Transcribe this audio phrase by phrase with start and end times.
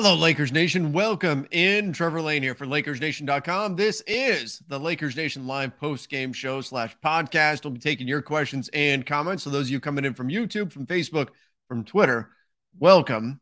[0.00, 0.92] Hello, Lakers Nation.
[0.92, 1.92] Welcome in.
[1.92, 3.74] Trevor Lane here for LakersNation.com.
[3.74, 7.64] This is the Lakers Nation live post game show slash podcast.
[7.64, 9.42] We'll be taking your questions and comments.
[9.42, 11.30] So, those of you coming in from YouTube, from Facebook,
[11.66, 12.30] from Twitter,
[12.78, 13.40] welcome.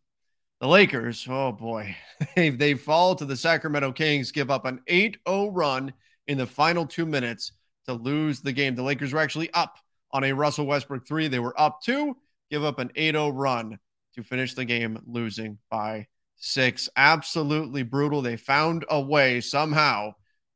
[0.62, 1.94] The Lakers, oh boy,
[2.34, 5.92] they, they fall to the Sacramento Kings, give up an 8 0 run
[6.26, 7.52] in the final two minutes
[7.84, 8.74] to lose the game.
[8.74, 9.76] The Lakers were actually up
[10.10, 11.28] on a Russell Westbrook three.
[11.28, 12.16] They were up two,
[12.50, 13.78] give up an 8 0 run
[14.14, 16.88] to finish the game, losing by six.
[16.96, 18.22] Absolutely brutal.
[18.22, 20.14] They found a way somehow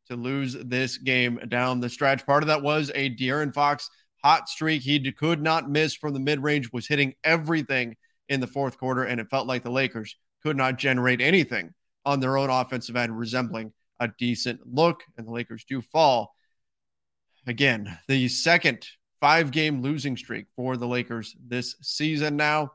[0.08, 2.26] to lose this game down the stretch.
[2.26, 3.88] Part of that was a De'Aaron Fox
[4.22, 4.82] hot streak.
[4.82, 7.96] He could not miss from the mid range, was hitting everything
[8.28, 11.74] in the fourth quarter, and it felt like the Lakers could not generate anything
[12.04, 15.02] on their own offensive end, resembling a decent look.
[15.16, 16.34] And the Lakers do fall.
[17.46, 18.86] Again, the second
[19.20, 22.72] five game losing streak for the Lakers this season now.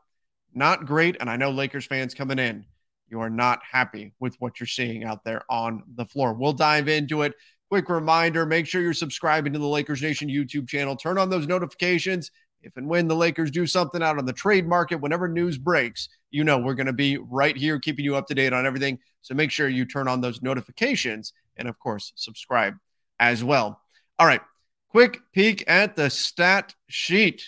[0.54, 1.18] Not great.
[1.20, 2.66] And I know Lakers fans coming in
[3.10, 6.34] you are not happy with what you're seeing out there on the floor.
[6.34, 7.34] We'll dive into it.
[7.70, 10.96] Quick reminder make sure you're subscribing to the Lakers Nation YouTube channel.
[10.96, 12.32] Turn on those notifications.
[12.62, 16.10] If and when the Lakers do something out on the trade market, whenever news breaks,
[16.32, 18.98] you know we're going to be right here keeping you up to date on everything.
[19.22, 22.76] So make sure you turn on those notifications and, of course, subscribe
[23.20, 23.80] as well.
[24.18, 24.42] All right.
[24.90, 27.44] Quick peek at the stat sheet.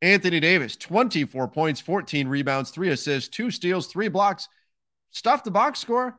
[0.00, 4.48] Anthony Davis, 24 points, 14 rebounds, three assists, two steals, three blocks
[5.10, 6.18] stuffed the box score.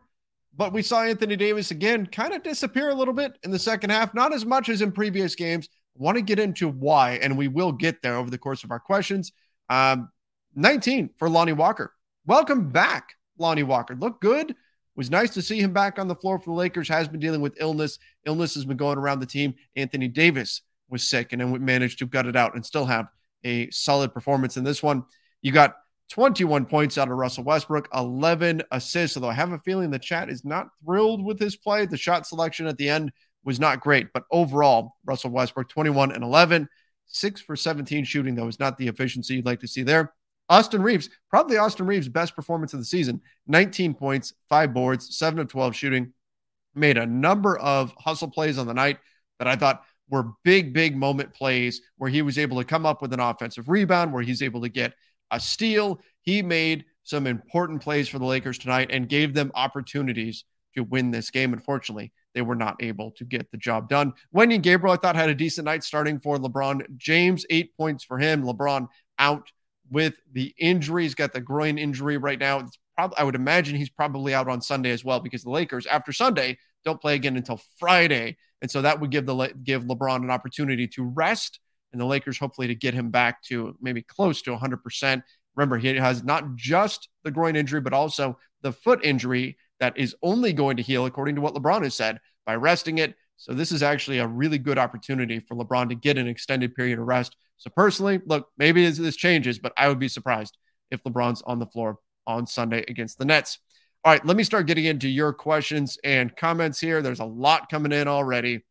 [0.56, 3.92] But we saw Anthony Davis again kind of disappear a little bit in the second
[3.92, 5.70] half, not as much as in previous games.
[5.96, 8.80] Want to get into why, and we will get there over the course of our
[8.80, 9.32] questions.
[9.70, 10.10] Um,
[10.56, 11.94] 19 for Lonnie Walker.
[12.26, 13.96] Welcome back, Lonnie Walker.
[13.96, 14.56] Look good.
[14.96, 16.90] Was nice to see him back on the floor for the Lakers.
[16.90, 18.00] Has been dealing with illness.
[18.26, 19.56] Illness has been going around the team.
[19.76, 23.08] Anthony Davis was sick and then we managed to gut it out and still have
[23.46, 25.06] a solid performance in this one.
[25.42, 25.78] You got
[26.10, 29.16] 21 points out of Russell Westbrook, 11 assists.
[29.16, 31.86] Although I have a feeling the chat is not thrilled with his play.
[31.86, 33.12] The shot selection at the end
[33.44, 36.68] was not great, but overall, Russell Westbrook 21 and 11,
[37.06, 40.14] six for 17 shooting, though, is not the efficiency you'd like to see there.
[40.50, 45.40] Austin Reaves, probably Austin Reaves' best performance of the season 19 points, five boards, seven
[45.40, 46.14] of 12 shooting.
[46.76, 48.98] Made a number of hustle plays on the night
[49.38, 53.02] that I thought were big, big moment plays where he was able to come up
[53.02, 54.94] with an offensive rebound, where he's able to get
[55.32, 56.00] a steal.
[56.22, 60.46] He made some important plays for the Lakers tonight and gave them opportunities
[60.76, 61.54] to win this game.
[61.54, 64.14] Unfortunately, they were not able to get the job done.
[64.36, 67.46] Wenyen Gabriel, I thought, had a decent night starting for LeBron James.
[67.50, 68.44] Eight points for him.
[68.44, 68.88] LeBron
[69.18, 69.52] out
[69.90, 71.04] with the injury.
[71.04, 72.68] He's got the groin injury right now.
[72.96, 76.12] Probably, I would imagine he's probably out on Sunday as well because the Lakers, after
[76.12, 78.38] Sunday, don't play again until Friday.
[78.62, 81.60] And so that would give the give LeBron an opportunity to rest
[81.92, 85.24] and the Lakers hopefully to get him back to maybe close to 100%.
[85.56, 90.16] Remember, he has not just the groin injury, but also the foot injury that is
[90.22, 93.16] only going to heal, according to what LeBron has said, by resting it.
[93.38, 97.00] So this is actually a really good opportunity for LeBron to get an extended period
[97.00, 97.36] of rest.
[97.58, 100.58] So personally, look, maybe this changes, but I would be surprised
[100.92, 101.98] if LeBron's on the floor
[102.28, 103.60] on Sunday against the Nets.
[104.04, 107.02] All right, let me start getting into your questions and comments here.
[107.02, 108.64] There's a lot coming in already.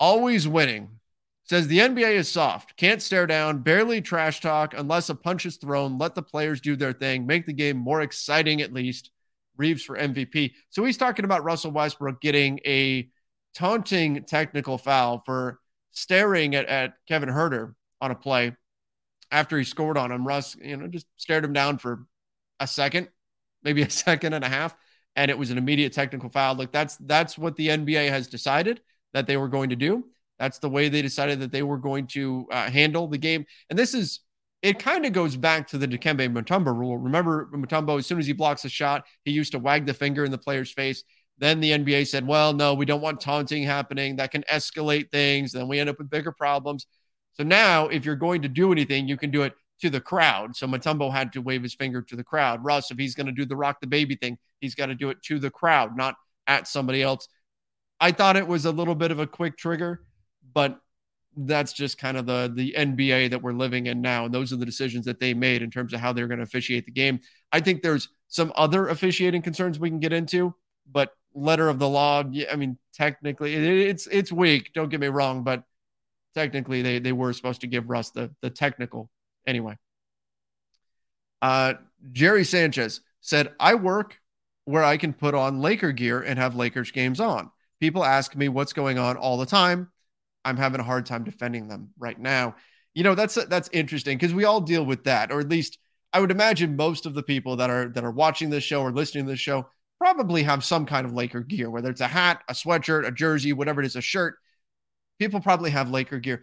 [0.00, 1.00] Always winning
[1.44, 5.56] says the NBA is soft, can't stare down, barely trash talk unless a punch is
[5.56, 5.98] thrown.
[5.98, 9.10] Let the players do their thing, make the game more exciting at least.
[9.56, 10.52] Reaves for MVP.
[10.70, 13.08] So he's talking about Russell Westbrook getting a
[13.54, 15.60] taunting technical foul for
[15.92, 18.56] staring at, at Kevin Huerter on a play
[19.30, 20.26] after he scored on him.
[20.26, 22.06] Russ, you know, just stared him down for
[22.60, 23.08] a second,
[23.62, 24.76] maybe a second and a half,
[25.16, 26.56] and it was an immediate technical foul.
[26.56, 28.80] Like that's that's what the NBA has decided
[29.12, 30.04] that they were going to do.
[30.38, 33.46] That's the way they decided that they were going to uh, handle the game.
[33.70, 34.20] And this is
[34.62, 36.96] it kind of goes back to the Dikembe Mutombo rule.
[36.96, 40.24] Remember Mutombo, as soon as he blocks a shot, he used to wag the finger
[40.24, 41.04] in the player's face.
[41.36, 44.16] Then the NBA said, well, no, we don't want taunting happening.
[44.16, 45.52] That can escalate things.
[45.52, 46.86] Then we end up with bigger problems.
[47.34, 49.52] So now, if you're going to do anything, you can do it
[49.82, 50.56] to the crowd.
[50.56, 52.64] So Mutombo had to wave his finger to the crowd.
[52.64, 55.10] Russ, if he's going to do the rock the baby thing, he's got to do
[55.10, 56.14] it to the crowd, not
[56.46, 57.28] at somebody else.
[58.00, 60.04] I thought it was a little bit of a quick trigger,
[60.54, 60.80] but
[61.36, 64.56] that's just kind of the the NBA that we're living in now, and those are
[64.56, 67.20] the decisions that they made in terms of how they're going to officiate the game.
[67.52, 70.54] I think there's some other officiating concerns we can get into,
[70.90, 74.72] but letter of the law, I mean, technically it, it's it's weak.
[74.74, 75.64] Don't get me wrong, but
[76.34, 79.10] technically they they were supposed to give Russ the the technical
[79.46, 79.76] anyway.
[81.42, 81.74] Uh,
[82.12, 84.20] Jerry Sanchez said, "I work
[84.64, 87.50] where I can put on Laker gear and have Lakers games on.
[87.80, 89.90] People ask me what's going on all the time."
[90.44, 92.56] I'm having a hard time defending them right now.
[92.94, 95.78] You know, that's that's interesting because we all deal with that, or at least
[96.12, 98.92] I would imagine most of the people that are that are watching this show or
[98.92, 99.68] listening to this show
[99.98, 103.52] probably have some kind of Laker gear, whether it's a hat, a sweatshirt, a jersey,
[103.52, 104.36] whatever it is, a shirt.
[105.18, 106.42] People probably have Laker gear.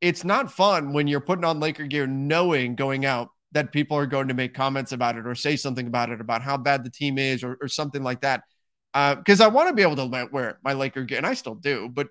[0.00, 4.06] It's not fun when you're putting on Laker gear knowing going out that people are
[4.06, 6.90] going to make comments about it or say something about it, about how bad the
[6.90, 8.42] team is or, or something like that.
[8.92, 11.54] Because uh, I want to be able to wear my Laker gear, and I still
[11.54, 12.08] do, but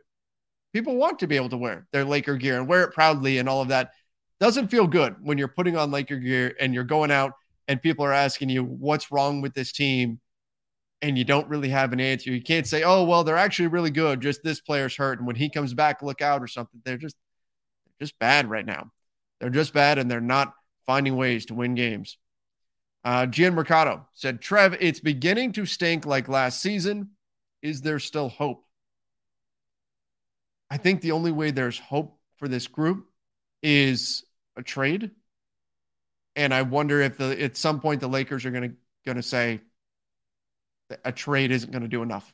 [0.74, 3.50] people want to be able to wear their Laker gear and wear it proudly and
[3.50, 3.92] all of that.
[4.40, 7.34] Doesn't feel good when you're putting on Laker gear and you're going out
[7.68, 10.20] and people are asking you what's wrong with this team
[11.02, 12.32] and you don't really have an answer.
[12.32, 14.22] You can't say, "Oh, well, they're actually really good.
[14.22, 17.16] Just this player's hurt, and when he comes back, look out or something." They're just
[17.86, 18.92] they're just bad right now.
[19.40, 20.54] They're just bad, and they're not
[20.86, 22.18] finding ways to win games.
[23.04, 27.12] Uh, Gian Mercado said, "Trev, it's beginning to stink like last season.
[27.62, 28.67] Is there still hope?"
[30.70, 33.08] I think the only way there's hope for this group
[33.64, 34.24] is
[34.56, 35.12] a trade.
[36.36, 38.76] And I wonder if the, at some point the Lakers are going to
[39.06, 39.62] going to say
[41.06, 42.34] a trade isn't going to do enough.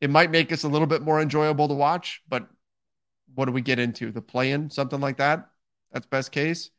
[0.00, 2.48] It might make us a little bit more enjoyable to watch, but
[3.34, 4.10] what do we get into?
[4.10, 5.48] The play in, something like that?
[5.92, 6.70] That's best case.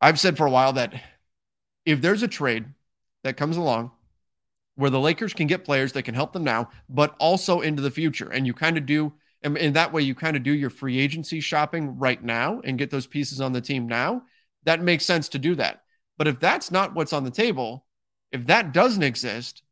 [0.00, 0.94] I've said for a while that
[1.84, 2.66] if there's a trade
[3.22, 3.92] that comes along
[4.76, 7.90] where the Lakers can get players that can help them now, but also into the
[7.90, 8.30] future.
[8.30, 10.98] And you kind of do, and in that way, you kind of do your free
[10.98, 14.22] agency shopping right now and get those pieces on the team now.
[14.64, 15.82] That makes sense to do that.
[16.16, 17.84] But if that's not what's on the table,
[18.30, 19.62] if that doesn't exist,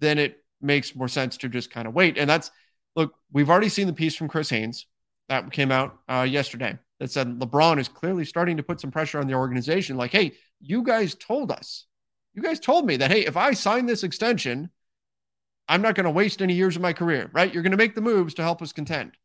[0.00, 2.18] then it makes more sense to just kind of wait.
[2.18, 2.50] And that's,
[2.96, 4.86] look, we've already seen the piece from Chris Haynes
[5.28, 9.20] that came out uh, yesterday that said LeBron is clearly starting to put some pressure
[9.20, 9.96] on the organization.
[9.96, 11.86] Like, hey, you guys told us
[12.38, 14.70] you guys told me that, hey, if I sign this extension,
[15.68, 17.52] I'm not going to waste any years of my career, right?
[17.52, 19.16] You're going to make the moves to help us contend.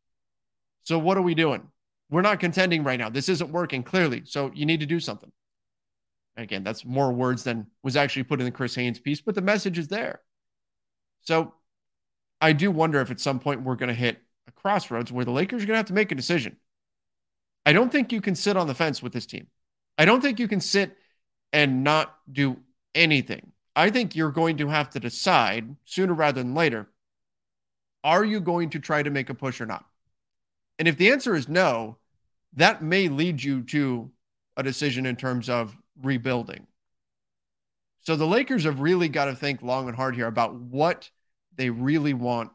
[0.81, 1.67] So what are we doing?
[2.09, 3.09] We're not contending right now.
[3.09, 4.23] This isn't working clearly.
[4.25, 5.31] So you need to do something.
[6.35, 9.41] Again, that's more words than was actually put in the Chris Haynes piece, but the
[9.41, 10.21] message is there.
[11.21, 11.53] So
[12.41, 14.17] I do wonder if at some point we're going to hit
[14.47, 16.57] a crossroads where the Lakers are going to have to make a decision.
[17.63, 19.47] I don't think you can sit on the fence with this team.
[19.99, 20.97] I don't think you can sit
[21.53, 22.57] and not do
[22.95, 23.51] anything.
[23.75, 26.87] I think you're going to have to decide sooner rather than later
[28.03, 29.85] are you going to try to make a push or not?
[30.77, 31.97] And if the answer is no,
[32.53, 34.11] that may lead you to
[34.57, 36.67] a decision in terms of rebuilding.
[38.01, 41.09] So the Lakers have really got to think long and hard here about what
[41.55, 42.51] they really want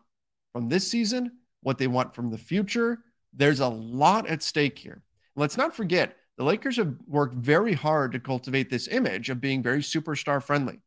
[0.53, 2.99] from this season, what they want from the future.
[3.33, 5.03] There's a lot at stake here.
[5.35, 9.61] Let's not forget the Lakers have worked very hard to cultivate this image of being
[9.61, 10.79] very superstar friendly.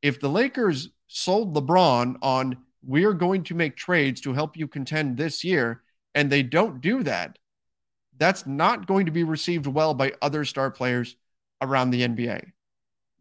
[0.00, 2.56] If the Lakers sold LeBron on
[2.86, 5.82] we are going to make trades to help you contend this year,
[6.14, 7.38] and they don't do that,
[8.16, 11.16] that's not going to be received well by other star players
[11.60, 12.52] around the NBA.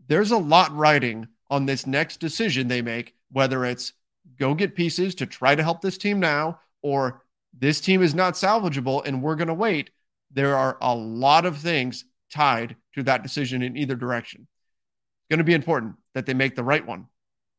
[0.07, 3.93] There's a lot riding on this next decision they make, whether it's
[4.37, 7.21] go get pieces to try to help this team now, or
[7.57, 9.89] this team is not salvageable and we're going to wait
[10.33, 14.41] there are a lot of things tied to that decision in either direction.
[14.41, 17.07] It's going to be important that they make the right one,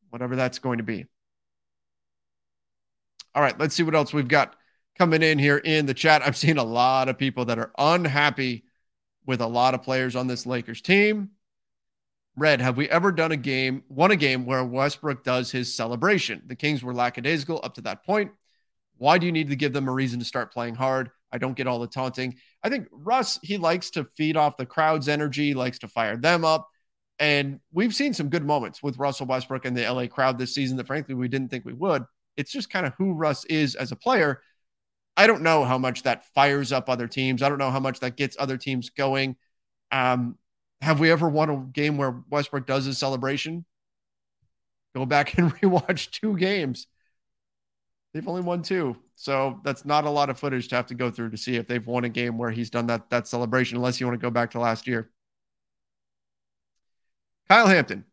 [0.09, 1.05] whatever that's going to be.
[3.33, 4.55] All right, let's see what else we've got
[4.97, 6.21] coming in here in the chat.
[6.25, 8.63] I'm seeing a lot of people that are unhappy
[9.25, 11.31] with a lot of players on this Lakers team.
[12.37, 16.43] Red, have we ever done a game, won a game where Westbrook does his celebration?
[16.45, 18.31] The Kings were lackadaisical up to that point.
[18.97, 21.11] Why do you need to give them a reason to start playing hard?
[21.31, 22.35] I don't get all the taunting.
[22.63, 26.45] I think Russ, he likes to feed off the crowd's energy, likes to fire them
[26.45, 26.69] up.
[27.19, 30.77] And we've seen some good moments with Russell Westbrook and the LA crowd this season
[30.77, 32.03] that frankly we didn't think we would.
[32.37, 34.41] It's just kind of who Russ is as a player.
[35.17, 37.41] I don't know how much that fires up other teams.
[37.41, 39.37] I don't know how much that gets other teams going.
[39.91, 40.37] Um,
[40.81, 43.65] have we ever won a game where Westbrook does his celebration?
[44.93, 46.87] Go back and rewatch two games.
[48.13, 48.97] They've only won two.
[49.25, 51.65] So that's not a lot of footage to have to go through to see if
[51.65, 54.29] they've won a game where he's done that that celebration, unless you want to go
[54.29, 55.09] back to last year.
[57.49, 58.05] Kyle Hampton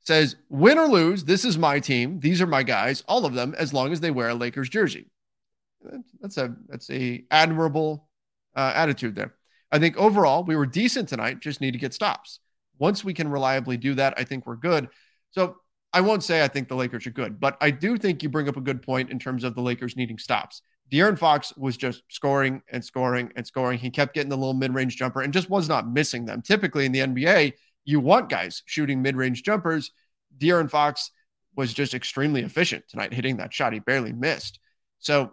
[0.00, 2.18] says, win or lose, this is my team.
[2.18, 5.08] These are my guys, all of them, as long as they wear a Lakers jersey.
[6.20, 8.08] That's a that's a admirable
[8.56, 9.34] uh, attitude there.
[9.70, 11.38] I think overall we were decent tonight.
[11.38, 12.40] Just need to get stops.
[12.80, 14.88] Once we can reliably do that, I think we're good.
[15.30, 15.58] So
[15.92, 18.48] I won't say I think the Lakers are good, but I do think you bring
[18.48, 20.62] up a good point in terms of the Lakers needing stops.
[20.90, 23.78] De'Aaron Fox was just scoring and scoring and scoring.
[23.78, 26.42] He kept getting the little mid-range jumper and just was not missing them.
[26.42, 27.54] Typically in the NBA,
[27.84, 29.90] you want guys shooting mid-range jumpers.
[30.38, 31.10] De'Aaron Fox
[31.56, 33.72] was just extremely efficient tonight, hitting that shot.
[33.72, 34.60] He barely missed.
[34.98, 35.32] So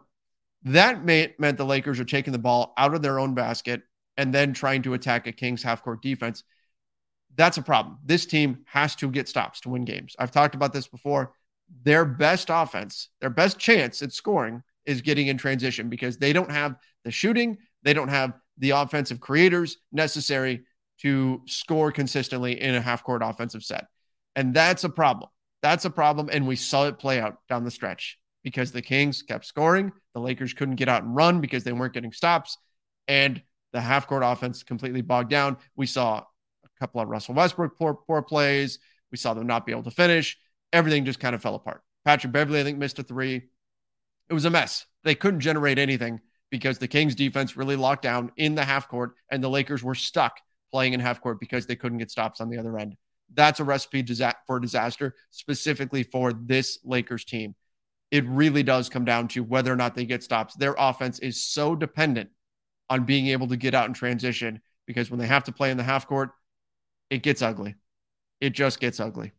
[0.64, 3.84] that meant the Lakers are taking the ball out of their own basket
[4.18, 6.44] and then trying to attack a Kings half court defense.
[7.36, 7.98] That's a problem.
[8.06, 10.16] This team has to get stops to win games.
[10.20, 11.34] I've talked about this before.
[11.84, 16.52] Their best offense, their best chance at scoring is getting in transition because they don't
[16.52, 20.64] have the shooting, they don't have the offensive creators necessary
[21.00, 23.88] to score consistently in a half court offensive set.
[24.36, 25.30] And that's a problem.
[25.62, 26.30] That's a problem.
[26.32, 29.92] And we saw it play out down the stretch because the Kings kept scoring.
[30.14, 32.58] The Lakers couldn't get out and run because they weren't getting stops.
[33.08, 33.42] And
[33.74, 35.58] the half court offense completely bogged down.
[35.76, 36.24] We saw
[36.80, 38.80] couple of Russell Westbrook poor, poor plays.
[39.12, 40.38] We saw them not be able to finish.
[40.74, 41.82] Everything just kind of fell apart.
[42.04, 43.44] Patrick Beverley, I think, missed a three.
[44.30, 44.86] It was a mess.
[45.04, 49.14] They couldn't generate anything because the Kings defense really locked down in the half court
[49.30, 50.40] and the Lakers were stuck
[50.72, 52.96] playing in half court because they couldn't get stops on the other end.
[53.34, 54.06] That's a recipe
[54.46, 57.56] for disaster, specifically for this Lakers team.
[58.12, 60.56] It really does come down to whether or not they get stops.
[60.56, 62.30] Their offense is so dependent
[62.90, 65.78] on being able to get out and transition because when they have to play in
[65.78, 66.32] the half court,
[67.10, 67.76] it gets ugly.
[68.42, 69.32] It just gets ugly.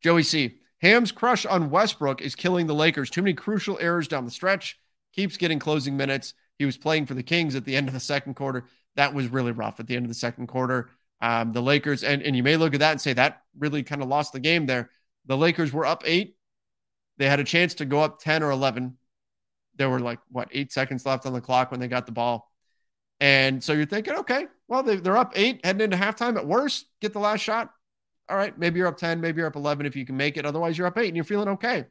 [0.00, 0.58] Joey C.
[0.80, 3.10] Ham's crush on Westbrook is killing the Lakers.
[3.10, 4.78] Too many crucial errors down the stretch.
[5.12, 6.34] Keeps getting closing minutes.
[6.58, 8.66] He was playing for the Kings at the end of the second quarter.
[8.96, 10.90] That was really rough at the end of the second quarter.
[11.20, 14.02] Um, the Lakers, and, and you may look at that and say that really kind
[14.02, 14.90] of lost the game there.
[15.26, 16.36] The Lakers were up eight.
[17.16, 18.98] They had a chance to go up 10 or 11
[19.76, 22.50] there were like what eight seconds left on the clock when they got the ball.
[23.20, 26.36] And so you're thinking, okay, well, they, they're up eight heading into halftime.
[26.36, 27.72] At worst, get the last shot.
[28.28, 30.46] All right, maybe you're up 10, maybe you're up 11 if you can make it.
[30.46, 31.84] Otherwise, you're up eight and you're feeling okay.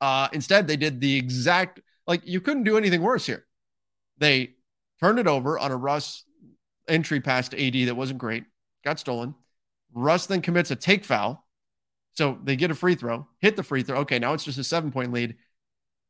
[0.00, 3.46] Uh, instead, they did the exact, like, you couldn't do anything worse here.
[4.18, 4.54] They
[5.00, 6.24] turned it over on a Russ
[6.88, 8.44] entry pass to AD that wasn't great,
[8.84, 9.34] got stolen.
[9.92, 11.44] Russ then commits a take foul.
[12.14, 14.00] So they get a free throw, hit the free throw.
[14.00, 15.36] Okay, now it's just a seven point lead.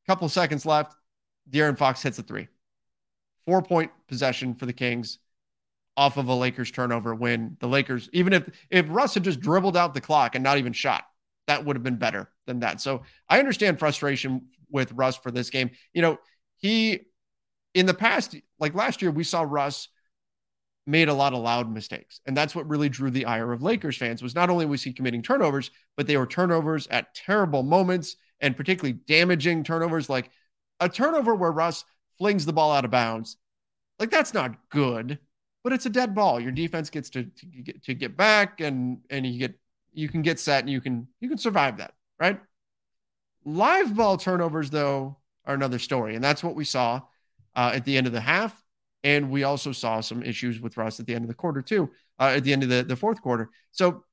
[0.06, 0.94] Couple seconds left.
[1.50, 2.48] De'Aaron Fox hits a three.
[3.48, 5.20] Four point possession for the Kings
[5.96, 9.74] off of a Lakers turnover when the Lakers, even if if Russ had just dribbled
[9.74, 11.04] out the clock and not even shot,
[11.46, 12.78] that would have been better than that.
[12.82, 15.70] So I understand frustration with Russ for this game.
[15.94, 16.18] You know,
[16.58, 17.06] he
[17.72, 19.88] in the past, like last year, we saw Russ
[20.86, 22.20] made a lot of loud mistakes.
[22.26, 24.92] And that's what really drew the ire of Lakers fans was not only was he
[24.92, 30.30] committing turnovers, but they were turnovers at terrible moments and particularly damaging turnovers, like
[30.80, 31.86] a turnover where Russ
[32.18, 33.36] flings the ball out of bounds.
[33.98, 35.18] Like that's not good,
[35.64, 36.38] but it's a dead ball.
[36.40, 39.58] Your defense gets to, to get to get back and and you get
[39.92, 42.40] you can get set and you can you can survive that, right?
[43.44, 47.00] Live ball turnovers though are another story, and that's what we saw
[47.56, 48.62] uh, at the end of the half.
[49.04, 51.90] And we also saw some issues with Russ at the end of the quarter too,
[52.18, 53.48] uh, at the end of the, the fourth quarter.
[53.70, 54.04] So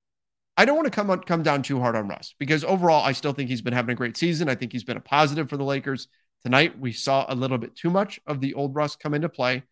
[0.58, 3.12] I don't want to come on, come down too hard on Russ because overall, I
[3.12, 4.48] still think he's been having a great season.
[4.48, 6.08] I think he's been a positive for the Lakers.
[6.46, 9.64] Tonight, we saw a little bit too much of the old Russ come into play,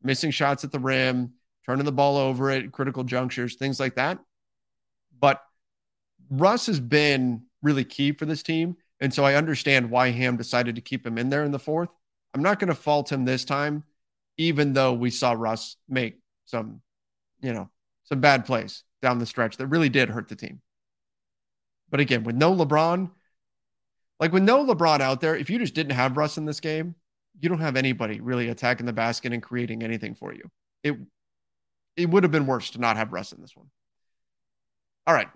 [0.00, 1.32] missing shots at the rim,
[1.66, 4.20] turning the ball over at critical junctures, things like that.
[5.18, 5.42] But
[6.30, 8.76] Russ has been really key for this team.
[9.00, 11.90] And so I understand why Ham decided to keep him in there in the fourth.
[12.32, 13.82] I'm not going to fault him this time,
[14.36, 16.80] even though we saw Russ make some,
[17.42, 17.70] you know,
[18.04, 20.60] some bad plays down the stretch that really did hurt the team.
[21.90, 23.10] But again, with no LeBron,
[24.20, 26.94] like with no LeBron out there, if you just didn't have Russ in this game,
[27.40, 30.50] you don't have anybody really attacking the basket and creating anything for you.
[30.84, 30.96] It
[31.96, 33.70] it would have been worse to not have Russ in this one.
[35.06, 35.28] All right.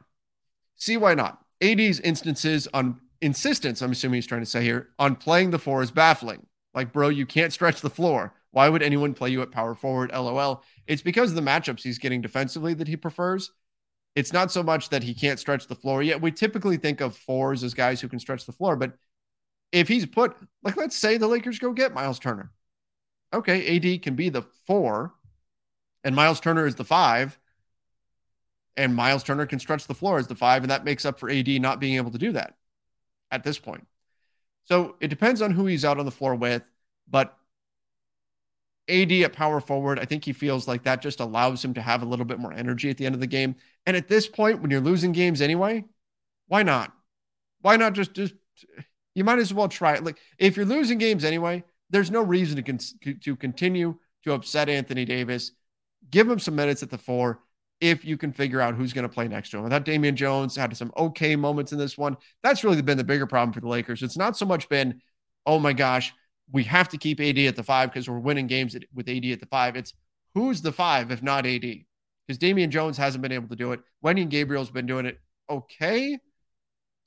[0.77, 1.41] See why not.
[1.61, 5.83] AD's instances on insistence, I'm assuming he's trying to say here, on playing the four
[5.83, 6.47] is baffling.
[6.75, 8.35] Like, bro, you can't stretch the floor.
[8.51, 10.13] Why would anyone play you at power forward?
[10.13, 10.63] LOL.
[10.87, 13.51] It's because of the matchups he's getting defensively that he prefers.
[14.15, 16.21] It's not so much that he can't stretch the floor yet.
[16.21, 18.93] We typically think of fours as guys who can stretch the floor, but
[19.73, 22.53] if he's put, like, let's say the Lakers go get Myles Turner.
[23.33, 25.13] Okay, AD can be the four,
[26.05, 27.37] and Myles Turner is the five,
[28.77, 31.29] and Myles Turner can stretch the floor as the five, and that makes up for
[31.29, 32.55] AD not being able to do that
[33.33, 33.87] at this point.
[34.65, 36.63] So it depends on who he's out on the floor with,
[37.09, 37.37] but
[38.89, 42.03] AD at power forward, I think he feels like that just allows him to have
[42.03, 43.57] a little bit more energy at the end of the game.
[43.87, 45.85] And at this point, when you're losing games anyway,
[46.49, 46.93] why not?
[47.63, 48.35] Why not just just
[49.15, 50.05] you might as well try it.
[50.05, 54.69] Like if you're losing games anyway, there's no reason to con- to continue to upset
[54.69, 55.53] Anthony Davis.
[56.11, 57.41] Give him some minutes at the four
[57.81, 59.67] if you can figure out who's going to play next to him.
[59.67, 62.17] I thought Damian Jones had some okay moments in this one.
[62.43, 64.03] That's really been the bigger problem for the Lakers.
[64.03, 65.01] It's not so much been,
[65.45, 66.15] oh my gosh,
[66.51, 69.41] we have to keep AD at the five because we're winning games with AD at
[69.41, 69.77] the five.
[69.77, 69.93] It's
[70.35, 71.61] who's the five if not AD?
[72.27, 73.81] Because Damian Jones hasn't been able to do it.
[74.05, 76.19] Wenyen Gabriel's been doing it okay.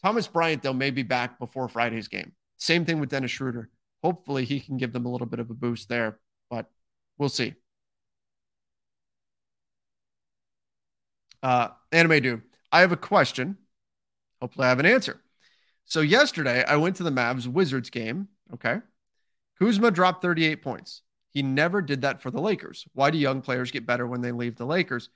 [0.04, 2.34] Thomas Bryant, though, may be back before Friday's game.
[2.58, 3.70] Same thing with Dennis Schroeder.
[4.04, 6.70] Hopefully, he can give them a little bit of a boost there, but
[7.18, 7.56] we'll see.
[11.42, 12.42] Uh, Anime Dude,
[12.72, 13.58] I have a question.
[14.42, 15.22] Hopefully, I have an answer.
[15.86, 18.28] So, yesterday, I went to the Mavs Wizards game.
[18.54, 18.80] Okay.
[19.60, 21.02] Kuzma dropped 38 points.
[21.32, 22.86] He never did that for the Lakers.
[22.94, 25.10] Why do young players get better when they leave the Lakers?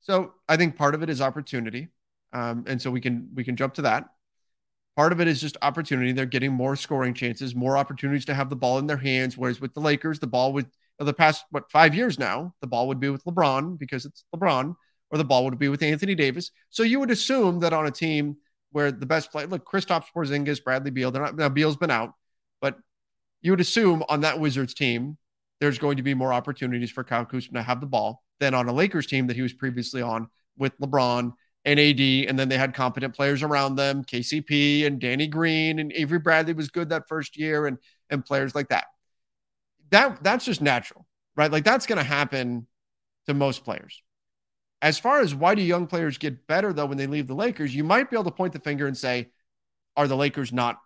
[0.00, 1.88] So I think part of it is opportunity,
[2.32, 4.08] um, and so we can we can jump to that.
[4.96, 6.12] Part of it is just opportunity.
[6.12, 9.36] They're getting more scoring chances, more opportunities to have the ball in their hands.
[9.36, 10.66] Whereas with the Lakers, the ball would
[10.98, 14.74] the past what five years now, the ball would be with LeBron because it's LeBron,
[15.10, 16.50] or the ball would be with Anthony Davis.
[16.70, 18.36] So you would assume that on a team
[18.70, 22.14] where the best play, look, Kristaps Porzingis, Bradley Beal, they're not now Beal's been out,
[22.60, 22.78] but
[23.42, 25.18] you would assume on that Wizards team,
[25.60, 28.68] there's going to be more opportunities for Kyle Kuzma to have the ball than on
[28.68, 31.32] a Lakers team that he was previously on with LeBron
[31.64, 32.00] and AD.
[32.00, 36.52] And then they had competent players around them, KCP and Danny Green and Avery Bradley
[36.52, 37.78] was good that first year and,
[38.10, 38.86] and players like that.
[39.90, 41.50] That that's just natural, right?
[41.50, 42.66] Like that's going to happen
[43.26, 44.02] to most players.
[44.82, 47.74] As far as why do young players get better though when they leave the Lakers,
[47.74, 49.30] you might be able to point the finger and say,
[49.96, 50.78] are the Lakers not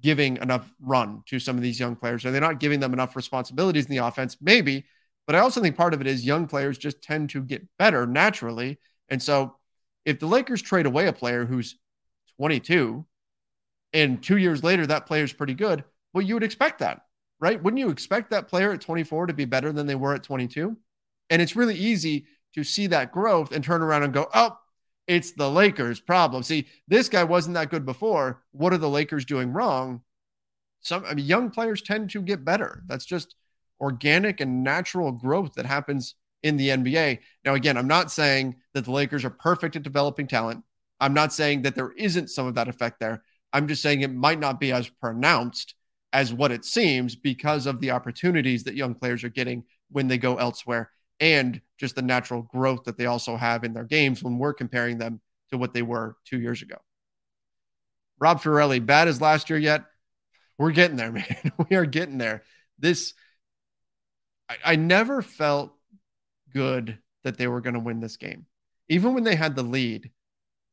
[0.00, 2.24] giving enough run to some of these young players?
[2.24, 4.36] Are they not giving them enough responsibilities in the offense?
[4.40, 4.84] Maybe.
[5.26, 8.06] But I also think part of it is young players just tend to get better
[8.06, 8.78] naturally.
[9.08, 9.56] And so
[10.04, 11.78] if the Lakers trade away a player who's
[12.36, 13.06] 22
[13.92, 17.02] and two years later that player is pretty good, well, you would expect that,
[17.40, 17.62] right?
[17.62, 20.76] Wouldn't you expect that player at 24 to be better than they were at 22?
[21.30, 24.56] And it's really easy to see that growth and turn around and go, oh,
[25.06, 26.42] it's the Lakers' problem.
[26.42, 28.42] See, this guy wasn't that good before.
[28.52, 30.02] What are the Lakers doing wrong?
[30.80, 32.82] Some I mean, young players tend to get better.
[32.86, 33.34] That's just
[33.80, 37.18] organic and natural growth that happens in the NBA.
[37.44, 40.62] Now, again, I'm not saying that the Lakers are perfect at developing talent.
[41.00, 43.22] I'm not saying that there isn't some of that effect there.
[43.52, 45.74] I'm just saying it might not be as pronounced
[46.12, 50.18] as what it seems because of the opportunities that young players are getting when they
[50.18, 54.38] go elsewhere and just the natural growth that they also have in their games when
[54.38, 56.76] we're comparing them to what they were two years ago.
[58.18, 59.84] Rob Fiorelli, bad as last year yet?
[60.58, 61.52] We're getting there, man.
[61.70, 62.42] we are getting there.
[62.78, 63.14] This,
[64.48, 65.74] I, I never felt
[66.52, 68.46] good that they were going to win this game,
[68.88, 70.10] even when they had the lead.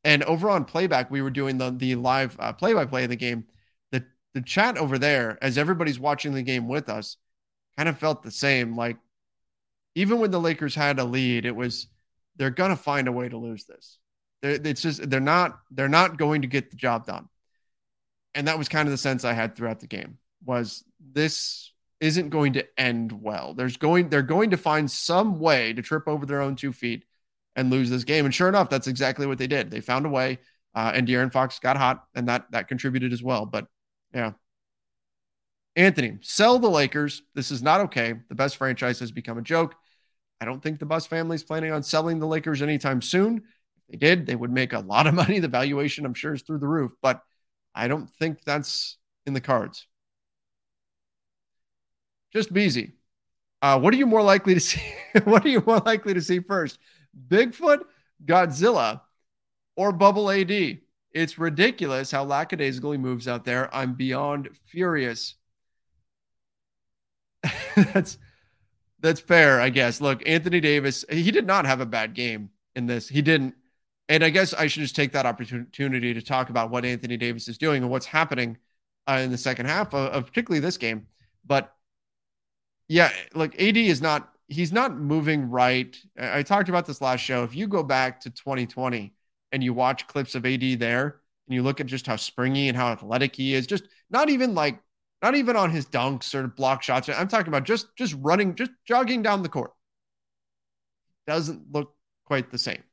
[0.03, 3.15] And over on playback, we were doing the the live play by play of the
[3.15, 3.45] game.
[3.91, 7.17] The the chat over there, as everybody's watching the game with us,
[7.77, 8.75] kind of felt the same.
[8.75, 8.97] Like
[9.95, 11.87] even when the Lakers had a lead, it was
[12.35, 13.99] they're gonna find a way to lose this.
[14.41, 17.29] They're, it's just they're not they're not going to get the job done,
[18.33, 20.17] and that was kind of the sense I had throughout the game.
[20.45, 23.53] Was this isn't going to end well?
[23.53, 27.05] There's going they're going to find some way to trip over their own two feet
[27.55, 28.25] and lose this game.
[28.25, 29.69] And sure enough, that's exactly what they did.
[29.69, 30.39] They found a way,
[30.73, 33.45] uh, and De'Aaron Fox got hot, and that that contributed as well.
[33.45, 33.67] But
[34.13, 34.33] yeah,
[35.75, 37.23] Anthony, sell the Lakers.
[37.33, 38.15] This is not okay.
[38.29, 39.75] The best franchise has become a joke.
[40.41, 43.43] I don't think the Buss family is planning on selling the Lakers anytime soon.
[43.77, 45.39] If they did, they would make a lot of money.
[45.39, 47.21] The valuation, I'm sure, is through the roof, but
[47.73, 49.87] I don't think that's in the cards.
[52.33, 52.93] Just Beasy.
[53.61, 54.81] Uh, what are you more likely to see?
[55.23, 56.79] what are you more likely to see first?
[57.27, 57.83] Bigfoot,
[58.25, 59.01] Godzilla,
[59.75, 60.79] or Bubble AD?
[61.13, 63.73] It's ridiculous how lackadaisically moves out there.
[63.75, 65.35] I'm beyond furious.
[67.93, 68.17] That's
[69.01, 70.01] That's fair, I guess.
[70.01, 73.09] Look, Anthony Davis, he did not have a bad game in this.
[73.09, 73.55] He didn't.
[74.09, 77.47] And I guess I should just take that opportunity to talk about what Anthony Davis
[77.47, 78.57] is doing and what's happening
[79.07, 81.07] uh, in the second half of, of particularly this game.
[81.45, 81.73] But
[82.87, 85.97] yeah, like AD is not he's not moving right.
[86.19, 87.43] I talked about this last show.
[87.43, 89.13] If you go back to 2020
[89.51, 92.77] and you watch clips of AD there and you look at just how springy and
[92.77, 94.79] how athletic he is, just not even like
[95.21, 97.09] not even on his dunks or block shots.
[97.09, 99.71] I'm talking about just just running, just jogging down the court.
[101.27, 101.93] Doesn't look
[102.25, 102.83] quite the same.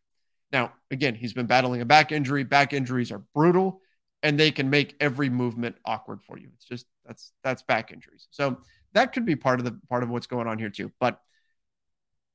[0.52, 2.44] Now, again, he's been battling a back injury.
[2.44, 3.80] Back injuries are brutal
[4.22, 6.48] and they can make every movement awkward for you.
[6.54, 8.28] It's just that's that's back injuries.
[8.30, 8.58] So
[8.92, 10.92] that could be part of the part of what's going on here too.
[11.00, 11.20] But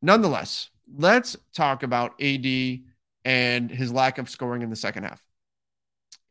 [0.02, 2.80] nonetheless, let's talk about AD
[3.26, 5.24] and his lack of scoring in the second half.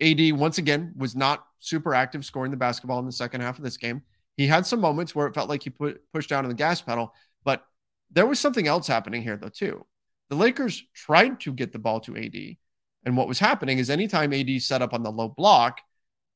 [0.00, 3.64] AD once again was not super active scoring the basketball in the second half of
[3.64, 4.02] this game.
[4.36, 6.82] He had some moments where it felt like he put pushed down on the gas
[6.82, 7.64] pedal, but
[8.10, 9.86] there was something else happening here though too.
[10.28, 12.56] The Lakers tried to get the ball to AD,
[13.04, 15.80] and what was happening is anytime AD set up on the low block,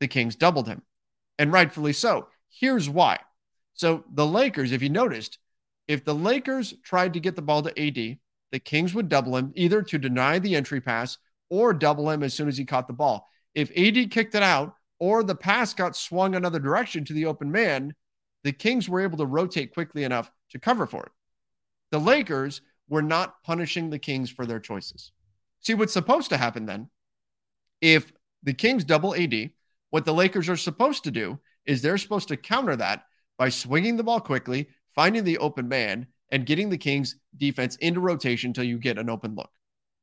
[0.01, 0.83] the Kings doubled him,
[1.39, 2.29] and rightfully so.
[2.49, 3.19] Here's why.
[3.75, 5.39] So the Lakers, if you noticed,
[5.89, 8.19] if the Lakers tried to get the ball to AD,
[8.53, 11.19] the Kings would double him either to deny the entry pass
[11.51, 13.29] or double him as soon as he caught the ball.
[13.55, 17.51] If AD kicked it out or the pass got swung another direction to the open
[17.51, 17.95] man,
[18.45, 21.13] the Kings were able to rotate quickly enough to cover for it.
[21.91, 25.13] The Lakers were not punishing the Kings for their choices.
[25.61, 26.89] See, what's supposed to happen then,
[27.81, 29.51] if the Kings double AD,
[29.91, 33.05] what the Lakers are supposed to do is they're supposed to counter that
[33.39, 38.01] by swinging the ball quickly, finding the open man, and getting the Kings defense into
[38.01, 39.51] rotation until you get an open look.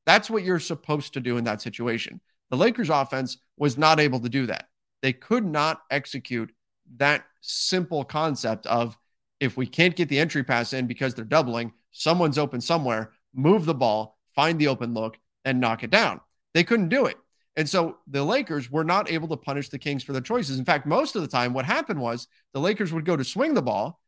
[0.05, 2.21] That's what you're supposed to do in that situation.
[2.49, 4.67] The Lakers offense was not able to do that.
[5.03, 6.51] They could not execute
[6.95, 8.97] that simple concept of
[9.41, 13.65] if we can't get the entry pass in because they're doubling, someone's open somewhere, move
[13.65, 16.21] the ball, find the open look, and knock it down.
[16.53, 17.17] They couldn't do it.
[17.57, 20.57] And so the Lakers were not able to punish the Kings for their choices.
[20.57, 23.53] In fact, most of the time, what happened was the Lakers would go to swing
[23.53, 24.01] the ball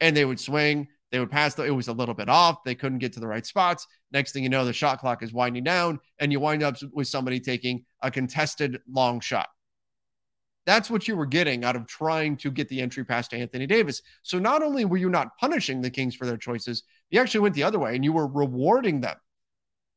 [0.00, 2.62] and they would swing, they would pass, the, it was a little bit off.
[2.64, 3.86] They couldn't get to the right spots.
[4.12, 7.08] Next thing you know, the shot clock is winding down and you wind up with
[7.08, 9.48] somebody taking a contested long shot.
[10.64, 13.66] That's what you were getting out of trying to get the entry pass to Anthony
[13.66, 14.02] Davis.
[14.22, 17.54] So not only were you not punishing the Kings for their choices, you actually went
[17.54, 19.16] the other way and you were rewarding them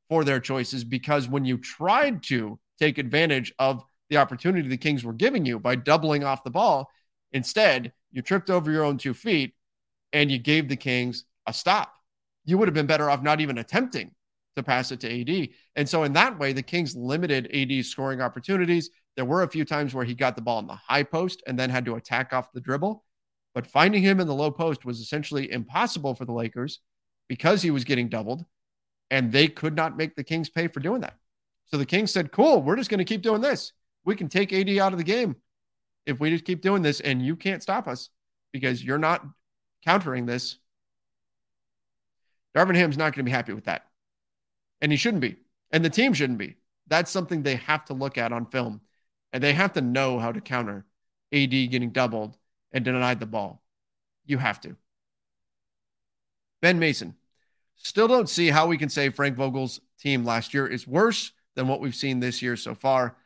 [0.09, 5.03] for their choices because when you tried to take advantage of the opportunity the Kings
[5.03, 6.89] were giving you by doubling off the ball.
[7.31, 9.53] Instead, you tripped over your own two feet
[10.13, 11.93] and you gave the Kings a stop.
[12.45, 14.11] You would have been better off not even attempting
[14.55, 15.49] to pass it to AD.
[15.75, 18.89] And so, in that way, the Kings limited AD's scoring opportunities.
[19.15, 21.57] There were a few times where he got the ball in the high post and
[21.57, 23.03] then had to attack off the dribble.
[23.53, 26.81] But finding him in the low post was essentially impossible for the Lakers
[27.29, 28.45] because he was getting doubled,
[29.09, 31.17] and they could not make the Kings pay for doing that.
[31.65, 33.71] So the Kings said, cool, we're just going to keep doing this.
[34.03, 35.37] We can take AD out of the game
[36.05, 38.09] if we just keep doing this, and you can't stop us
[38.51, 39.25] because you're not
[39.83, 40.57] countering this.
[42.55, 43.85] Darvin Ham's not going to be happy with that.
[44.81, 45.37] And he shouldn't be.
[45.71, 46.55] And the team shouldn't be.
[46.87, 48.81] That's something they have to look at on film.
[49.35, 50.85] And they have to know how to counter
[51.33, 52.37] AD getting doubled
[52.71, 53.61] and denied the ball.
[54.25, 54.77] You have to.
[56.61, 57.15] Ben Mason.
[57.75, 61.67] Still don't see how we can say Frank Vogel's team last year is worse than
[61.67, 63.17] what we've seen this year so far.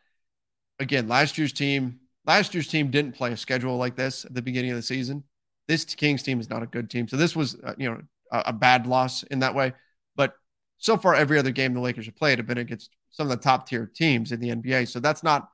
[0.80, 4.42] Again, last year's team, last year's team didn't play a schedule like this at the
[4.42, 5.24] beginning of the season.
[5.68, 7.08] This Kings team is not a good team.
[7.08, 9.74] So this was, uh, you know, a, a bad loss in that way.
[10.16, 10.34] But
[10.80, 13.44] so far, every other game the Lakers have played have been against some of the
[13.44, 14.88] top tier teams in the NBA.
[14.88, 15.50] So that's not,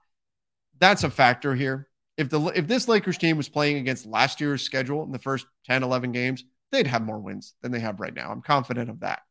[0.79, 1.87] that's a factor here.
[2.17, 5.45] If the if this Lakers team was playing against last year's schedule in the first
[5.65, 8.31] 10, 11 games, they'd have more wins than they have right now.
[8.31, 9.21] I'm confident of that.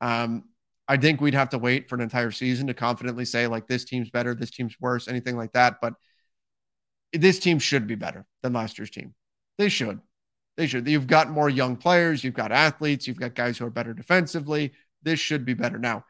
[0.00, 0.44] Um,
[0.88, 3.84] I think we'd have to wait for an entire season to confidently say like this
[3.84, 5.76] team's better, this team's worse, anything like that.
[5.80, 5.94] But
[7.12, 9.14] this team should be better than last year's team.
[9.56, 10.00] They should.
[10.56, 10.88] They should.
[10.88, 14.72] You've got more young players, you've got athletes, you've got guys who are better defensively.
[15.02, 15.78] This should be better.
[15.78, 16.04] Now,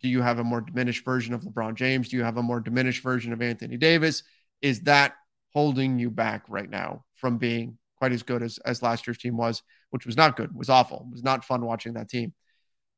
[0.00, 2.08] do you have a more diminished version of LeBron James?
[2.08, 4.22] Do you have a more diminished version of Anthony Davis?
[4.62, 5.14] Is that
[5.52, 9.36] holding you back right now from being quite as good as, as last year's team
[9.36, 12.32] was, which was not good, was awful, was not fun watching that team.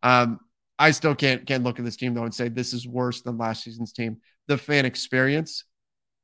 [0.02, 0.40] Um,
[0.78, 3.36] I still can't can't look at this team though and say this is worse than
[3.36, 4.18] last season's team.
[4.48, 5.64] The fan experience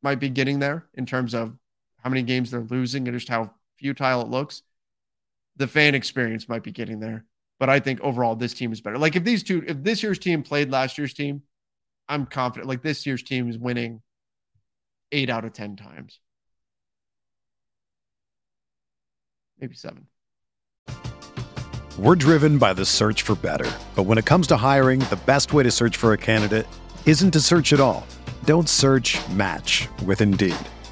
[0.03, 1.55] might be getting there in terms of
[2.03, 4.63] how many games they're losing and just how futile it looks.
[5.57, 7.25] The fan experience might be getting there,
[7.59, 8.99] but I think overall this team is better.
[8.99, 11.43] Like if these two, if this year's team played last year's team,
[12.09, 12.69] I'm confident.
[12.69, 14.03] Like this year's team is winning
[15.13, 16.21] eight out of ten times,
[19.61, 20.07] maybe seven.
[21.99, 23.71] We're driven by the search for better.
[23.95, 26.67] But when it comes to hiring, the best way to search for a candidate
[27.07, 28.07] isn't to search at all.
[28.45, 30.57] Don't search match with Indeed.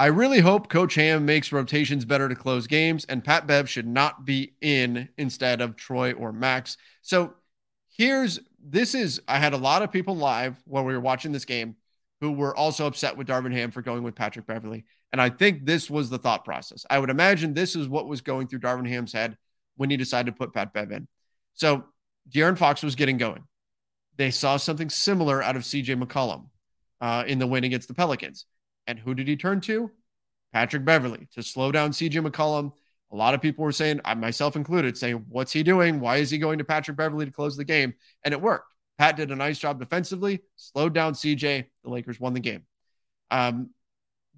[0.00, 3.86] I really hope Coach Ham makes rotations better to close games, and Pat Bev should
[3.86, 6.78] not be in instead of Troy or Max.
[7.02, 7.34] So
[7.94, 11.44] here's this is I had a lot of people live while we were watching this
[11.44, 11.76] game
[12.22, 14.86] who were also upset with Darvin Ham for going with Patrick Beverley.
[15.12, 16.86] And I think this was the thought process.
[16.88, 19.36] I would imagine this is what was going through Darvin Ham's head
[19.76, 21.08] when he decided to put Pat Bev in.
[21.52, 21.84] So
[22.34, 23.44] De'Aaron Fox was getting going.
[24.16, 26.46] They saw something similar out of CJ McCollum
[27.02, 28.46] uh, in the win against the Pelicans.
[28.86, 29.90] And who did he turn to?
[30.52, 32.72] Patrick Beverley to slow down CJ McCollum.
[33.12, 36.00] A lot of people were saying, I myself included, saying, What's he doing?
[36.00, 37.94] Why is he going to Patrick Beverley to close the game?
[38.24, 38.72] And it worked.
[38.98, 41.66] Pat did a nice job defensively, slowed down CJ.
[41.84, 42.64] The Lakers won the game.
[43.30, 43.70] Um,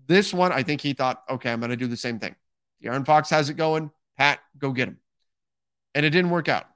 [0.07, 2.35] this one, I think he thought, okay, I'm going to do the same thing.
[2.83, 3.91] De'Aaron Fox has it going.
[4.17, 4.99] Pat, go get him.
[5.95, 6.67] And it didn't work out.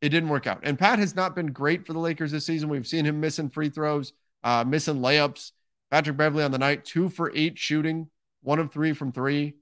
[0.00, 0.60] It didn't work out.
[0.62, 2.68] And Pat has not been great for the Lakers this season.
[2.68, 4.12] We've seen him missing free throws,
[4.44, 5.52] uh, missing layups.
[5.90, 8.08] Patrick Beverley on the night, two for eight shooting,
[8.42, 9.54] one of three from three,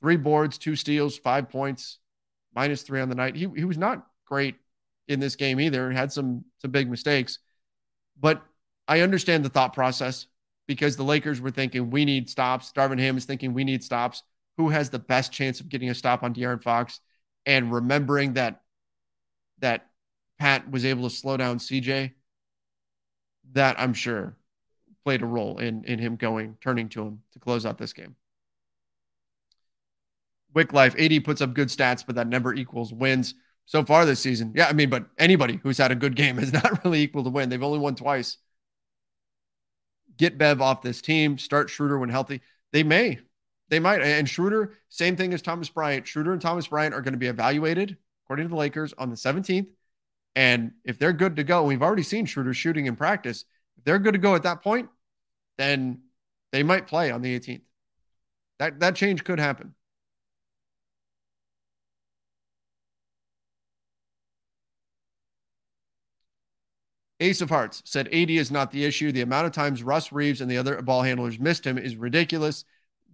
[0.00, 1.98] three boards, two steals, five points,
[2.54, 3.34] minus three on the night.
[3.34, 4.56] He, he was not great
[5.08, 5.90] in this game either.
[5.90, 7.38] Had some some big mistakes,
[8.18, 8.42] but
[8.86, 10.26] I understand the thought process
[10.66, 12.72] because the Lakers were thinking we need stops.
[12.72, 14.22] Darvin Ham is thinking we need stops.
[14.56, 17.00] Who has the best chance of getting a stop on De'Aaron Fox?
[17.46, 18.62] And remembering that
[19.58, 19.86] that
[20.38, 22.12] Pat was able to slow down CJ,
[23.52, 24.36] that I'm sure
[25.04, 28.16] played a role in in him going turning to him to close out this game.
[30.54, 33.34] Wick Life, AD puts up good stats, but that never equals wins
[33.66, 34.52] so far this season.
[34.54, 37.30] Yeah, I mean, but anybody who's had a good game is not really equal to
[37.30, 37.48] win.
[37.48, 38.38] They've only won twice.
[40.16, 41.38] Get Bev off this team.
[41.38, 42.40] Start Schroeder when healthy.
[42.72, 43.18] They may.
[43.68, 44.00] They might.
[44.00, 46.06] And Schroeder, same thing as Thomas Bryant.
[46.06, 49.16] Schroeder and Thomas Bryant are going to be evaluated, according to the Lakers, on the
[49.16, 49.66] 17th.
[50.36, 53.44] And if they're good to go, we've already seen Schroeder shooting in practice.
[53.76, 54.88] If they're good to go at that point,
[55.58, 56.02] then
[56.52, 57.62] they might play on the 18th.
[58.58, 59.74] That that change could happen.
[67.20, 69.12] Ace of Hearts said AD is not the issue.
[69.12, 72.64] The amount of times Russ Reaves and the other ball handlers missed him is ridiculous.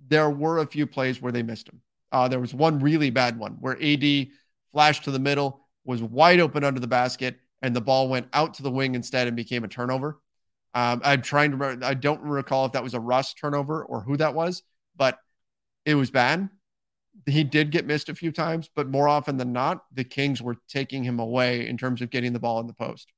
[0.09, 1.81] There were a few plays where they missed him.
[2.11, 4.29] Uh, there was one really bad one where AD
[4.73, 8.55] flashed to the middle, was wide open under the basket, and the ball went out
[8.55, 10.19] to the wing instead and became a turnover.
[10.75, 14.03] Um, I'm trying to remember, I don't recall if that was a Russ turnover or
[14.03, 14.63] who that was,
[14.97, 15.19] but
[15.85, 16.49] it was bad.
[17.27, 20.57] He did get missed a few times, but more often than not, the Kings were
[20.69, 23.13] taking him away in terms of getting the ball in the post.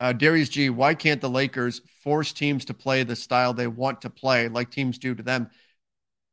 [0.00, 4.02] Uh, Darius G, why can't the Lakers force teams to play the style they want
[4.02, 5.48] to play, like teams do to them?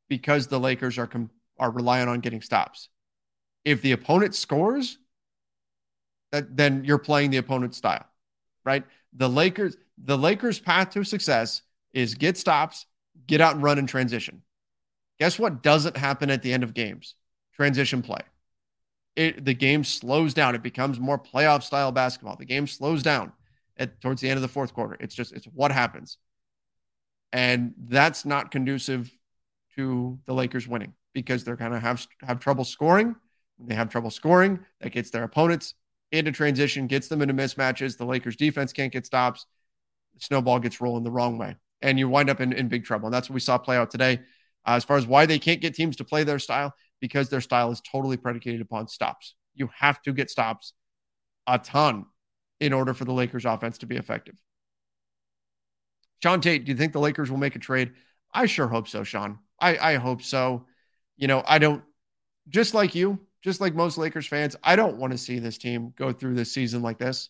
[0.08, 1.30] Because the Lakers are com-
[1.60, 2.90] are relying on getting stops.
[3.64, 4.98] If the opponent scores,
[6.32, 8.06] then you're playing the opponent's style,
[8.64, 8.84] right?
[9.14, 11.62] The Lakers, the Lakers' path to success
[11.94, 12.86] is get stops,
[13.28, 14.42] get out and run in transition.
[15.20, 17.16] Guess what doesn't happen at the end of games?
[17.54, 18.22] Transition play.
[19.16, 20.56] It, the game slows down.
[20.56, 22.38] It becomes more playoff style basketball.
[22.38, 23.34] The game slows down
[23.76, 24.96] at towards the end of the fourth quarter.
[25.00, 26.18] It's just it's what happens,
[27.34, 29.12] and that's not conducive
[29.76, 33.16] to the Lakers winning because they're kind of have have trouble scoring.
[33.58, 35.74] When they have trouble scoring, that gets their opponents
[36.12, 37.98] into transition, gets them into mismatches.
[37.98, 39.46] The Lakers defense can't get stops.
[40.20, 41.56] Snowball gets rolling the wrong way.
[41.82, 43.08] And you wind up in, in big trouble.
[43.08, 44.20] And that's what we saw play out today.
[44.68, 47.42] Uh, as far as why they can't get teams to play their style, because their
[47.42, 49.36] style is totally predicated upon stops.
[49.56, 50.74] You have to get stops
[51.48, 52.06] a ton
[52.60, 54.36] in order for the Lakers offense to be effective.
[56.22, 57.94] Sean Tate, do you think the Lakers will make a trade?
[58.34, 59.40] I sure hope so, Sean.
[59.60, 60.66] I, I hope so.
[61.16, 61.84] You know, I don't,
[62.50, 65.94] just like you, just like most Lakers fans, I don't want to see this team
[65.96, 67.30] go through this season like this.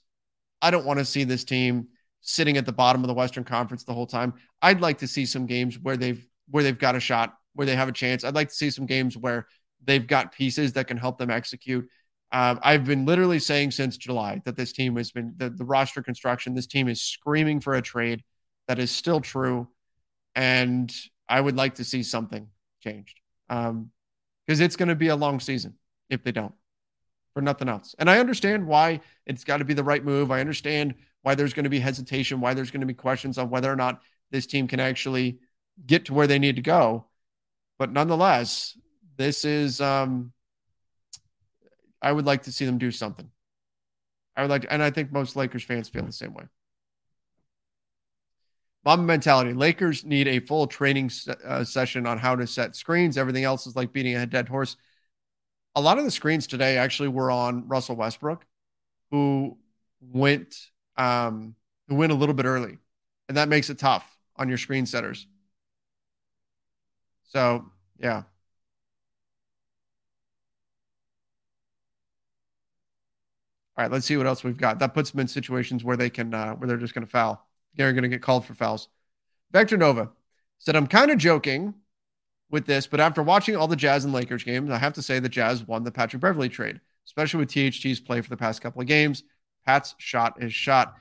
[0.62, 1.88] I don't want to see this team
[2.22, 4.34] sitting at the bottom of the Western Conference the whole time.
[4.62, 7.76] I'd like to see some games where they've where they've got a shot, where they
[7.76, 8.24] have a chance.
[8.24, 9.48] I'd like to see some games where
[9.84, 11.88] they've got pieces that can help them execute.
[12.32, 16.02] Um, I've been literally saying since July that this team has been the, the roster
[16.02, 16.54] construction.
[16.54, 18.24] This team is screaming for a trade.
[18.68, 19.68] That is still true,
[20.36, 20.94] and
[21.28, 22.48] I would like to see something
[22.82, 23.92] changed because um,
[24.48, 25.76] it's going to be a long season
[26.10, 26.54] if they don't,
[27.34, 27.96] for nothing else.
[28.00, 30.32] And I understand why it's got to be the right move.
[30.32, 33.50] I understand why there's going to be hesitation, why there's going to be questions on
[33.50, 35.40] whether or not this team can actually
[35.86, 37.06] get to where they need to go.
[37.78, 38.78] But nonetheless,
[39.18, 40.32] this is um,
[42.02, 43.30] I would like to see them do something.
[44.36, 46.46] I would like, to, and I think most Lakers fans feel the same way.
[48.86, 49.54] Mamba mentality.
[49.54, 51.12] Lakers need a full training
[51.46, 53.18] uh, session on how to set screens.
[53.18, 54.78] Everything else is like beating a dead horse.
[55.76, 58.46] A lot of the screens today actually were on Russell Westbrook,
[59.12, 59.58] who
[60.02, 60.56] went
[60.98, 61.56] um,
[61.88, 62.78] who went a little bit early,
[63.28, 65.28] and that makes it tough on your screen setters.
[67.24, 67.66] So
[68.00, 68.24] yeah,
[73.80, 74.80] All right, let's see what else we've got.
[74.80, 77.48] That puts them in situations where they can, uh, where they're just going to foul.
[77.76, 78.90] They're going to get called for fouls.
[79.54, 80.10] Vector Nova
[80.58, 81.76] said, I'm kind of joking
[82.52, 85.20] with this, but after watching all the Jazz and Lakers games, I have to say
[85.20, 88.82] the Jazz won the Patrick Beverley trade, especially with THT's play for the past couple
[88.82, 89.24] of games.
[89.66, 90.96] Pat's shot is shot.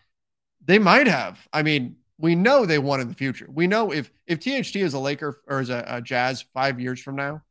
[0.65, 1.47] They might have.
[1.53, 3.49] I mean, we know they won in the future.
[3.51, 7.01] We know if if THT is a Laker or is a, a Jazz five years
[7.01, 7.43] from now,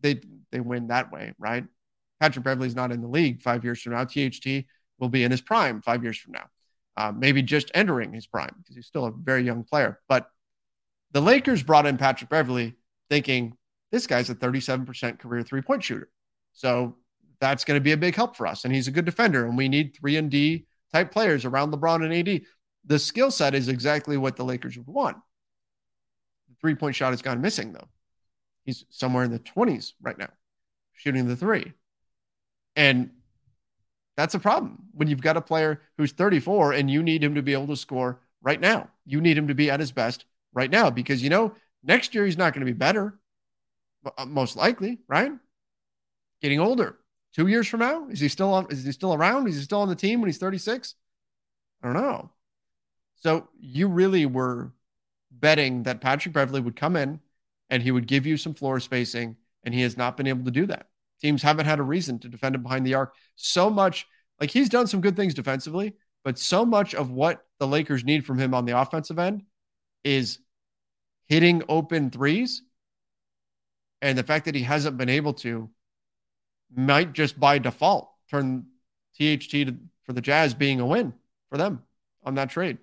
[0.00, 1.64] they they win that way, right?
[2.20, 4.04] Patrick Beverley's not in the league five years from now.
[4.04, 4.66] THT
[4.98, 6.46] will be in his prime five years from now,
[6.96, 10.00] uh, maybe just entering his prime because he's still a very young player.
[10.08, 10.28] But
[11.12, 12.74] the Lakers brought in Patrick Beverley
[13.08, 13.56] thinking
[13.92, 16.08] this guy's a 37% career three point shooter.
[16.52, 16.96] So
[17.40, 18.64] that's going to be a big help for us.
[18.64, 19.46] And he's a good defender.
[19.46, 22.42] And we need three and D type players around LeBron and AD.
[22.86, 25.16] The skill set is exactly what the Lakers would want.
[26.48, 27.88] The three point shot has gone missing, though.
[28.64, 30.30] He's somewhere in the 20s right now,
[30.94, 31.72] shooting the three.
[32.76, 33.10] And
[34.16, 37.42] that's a problem when you've got a player who's 34 and you need him to
[37.42, 38.88] be able to score right now.
[39.04, 42.24] You need him to be at his best right now because you know next year
[42.24, 43.18] he's not going to be better,
[44.18, 45.32] uh, most likely, right?
[46.40, 46.98] Getting older.
[47.34, 48.66] Two years from now, is he still on?
[48.70, 49.48] Is he still around?
[49.48, 50.94] Is he still on the team when he's 36?
[51.82, 52.30] I don't know.
[53.16, 54.72] So you really were
[55.30, 57.20] betting that Patrick Beverley would come in
[57.70, 60.50] and he would give you some floor spacing, and he has not been able to
[60.50, 60.88] do that.
[61.20, 63.14] Teams haven't had a reason to defend him behind the arc.
[63.34, 64.06] So much,
[64.40, 68.24] like he's done some good things defensively, but so much of what the Lakers need
[68.26, 69.42] from him on the offensive end
[70.04, 70.38] is
[71.26, 72.62] hitting open threes.
[74.02, 75.70] And the fact that he hasn't been able to
[76.74, 78.66] might just by default turn
[79.16, 81.14] THT to, for the Jazz being a win
[81.50, 81.82] for them
[82.24, 82.78] on that trade.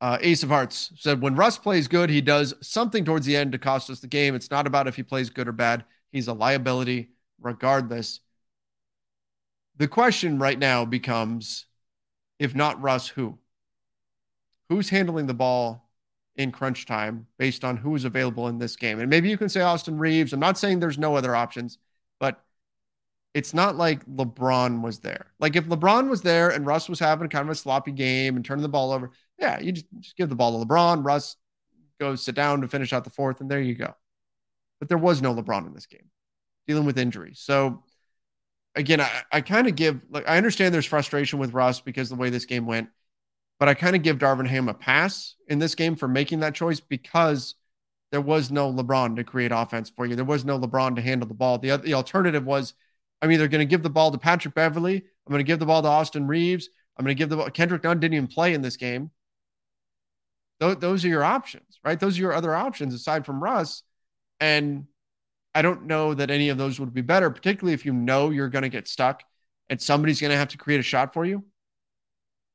[0.00, 3.52] Uh, Ace of Hearts said, when Russ plays good, he does something towards the end
[3.52, 4.34] to cost us the game.
[4.34, 5.84] It's not about if he plays good or bad.
[6.10, 7.10] He's a liability
[7.40, 8.18] regardless.
[9.76, 11.66] The question right now becomes
[12.38, 13.38] if not Russ, who?
[14.68, 15.88] Who's handling the ball
[16.36, 19.00] in crunch time based on who is available in this game?
[19.00, 20.32] And maybe you can say Austin Reaves.
[20.32, 21.78] I'm not saying there's no other options,
[22.18, 22.42] but
[23.34, 25.32] it's not like LeBron was there.
[25.40, 28.44] Like if LeBron was there and Russ was having kind of a sloppy game and
[28.44, 31.04] turning the ball over, yeah, you just, just give the ball to LeBron.
[31.04, 31.36] Russ
[31.98, 33.94] goes sit down to finish out the fourth, and there you go.
[34.78, 36.10] But there was no LeBron in this game,
[36.66, 37.40] dealing with injuries.
[37.40, 37.84] So
[38.74, 42.16] again, I, I kind of give like I understand there's frustration with Russ because the
[42.16, 42.88] way this game went,
[43.58, 46.54] but I kind of give Darvin Ham a pass in this game for making that
[46.54, 47.54] choice because
[48.10, 50.16] there was no LeBron to create offense for you.
[50.16, 51.58] There was no LeBron to handle the ball.
[51.58, 52.74] The, the alternative was
[53.22, 55.66] I'm either going to give the ball to Patrick Beverley, I'm going to give the
[55.66, 57.50] ball to Austin Reaves, I'm going to give the ball.
[57.50, 59.10] Kendrick Nunn didn't even play in this game.
[60.60, 61.98] Th- those are your options, right?
[61.98, 63.82] Those are your other options aside from Russ.
[64.40, 64.86] And
[65.54, 68.48] I don't know that any of those would be better, particularly if you know you're
[68.48, 69.22] going to get stuck
[69.68, 71.44] and somebody's going to have to create a shot for you.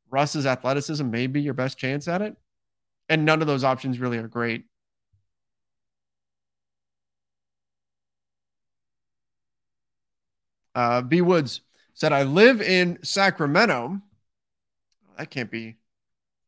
[0.10, 2.36] Russ's athleticism may be your best chance at it.
[3.10, 4.66] And none of those options really are great.
[10.76, 11.62] Uh, B Woods
[11.94, 14.00] said, I live in Sacramento.
[15.18, 15.78] That can't be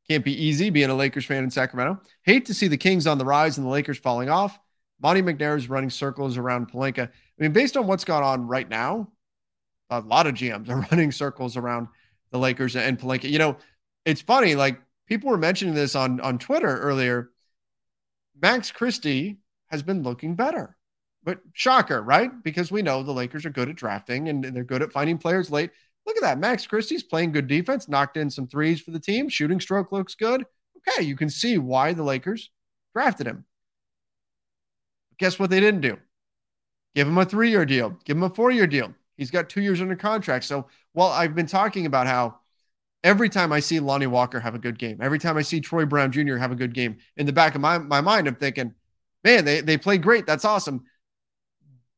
[0.07, 2.01] can't be easy being a Lakers fan in Sacramento.
[2.23, 4.59] Hate to see the Kings on the rise and the Lakers falling off.
[5.01, 7.07] Monte McNair is running circles around Pelinka.
[7.07, 9.11] I mean, based on what's gone on right now,
[9.89, 11.87] a lot of GMs are running circles around
[12.31, 13.29] the Lakers and Pelinka.
[13.29, 13.57] You know,
[14.05, 17.31] it's funny, like people were mentioning this on on Twitter earlier.
[18.41, 20.75] Max Christie has been looking better.
[21.23, 22.31] But shocker, right?
[22.43, 25.51] Because we know the Lakers are good at drafting and they're good at finding players
[25.51, 25.71] late.
[26.05, 26.39] Look at that.
[26.39, 29.27] Max Christie's playing good defense, knocked in some threes for the team.
[29.27, 30.45] Shooting stroke looks good.
[30.77, 32.49] Okay, you can see why the Lakers
[32.95, 33.45] drafted him.
[35.19, 35.97] Guess what they didn't do?
[36.95, 38.93] Give him a three year deal, give him a four year deal.
[39.17, 40.45] He's got two years under contract.
[40.45, 42.39] So while I've been talking about how
[43.03, 45.85] every time I see Lonnie Walker have a good game, every time I see Troy
[45.85, 46.37] Brown Jr.
[46.37, 48.73] have a good game, in the back of my, my mind, I'm thinking,
[49.23, 50.25] man, they, they played great.
[50.25, 50.85] That's awesome.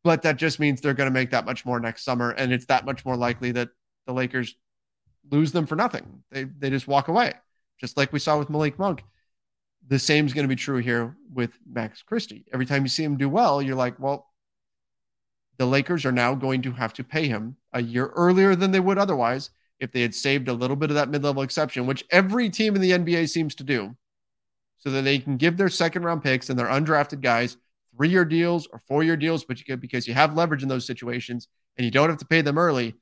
[0.04, 2.32] But that just means they're going to make that much more next summer.
[2.32, 3.70] And it's that much more likely that
[4.08, 4.56] the Lakers
[5.30, 6.24] lose them for nothing.
[6.32, 7.34] They, they just walk away,
[7.80, 9.04] just like we saw with Malik Monk.
[9.88, 12.46] The same is going to be true here with Max Christie.
[12.54, 14.28] Every time you see him do well, you're like, well,
[15.58, 18.80] the Lakers are now going to have to pay him a year earlier than they
[18.80, 22.06] would otherwise if they had saved a little bit of that mid level exception, which
[22.12, 23.96] every team in the NBA seems to do,
[24.78, 27.58] so that they can give their second round picks and their undrafted guys
[27.96, 30.70] three year deals or four year deals, but you get because you have leverage in
[30.70, 32.96] those situations and you don't have to pay them early.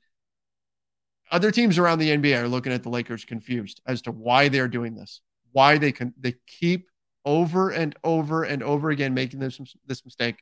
[1.30, 4.68] Other teams around the NBA are looking at the Lakers confused as to why they're
[4.68, 5.20] doing this,
[5.52, 6.88] why they can they keep
[7.24, 10.36] over and over and over again making this this mistake.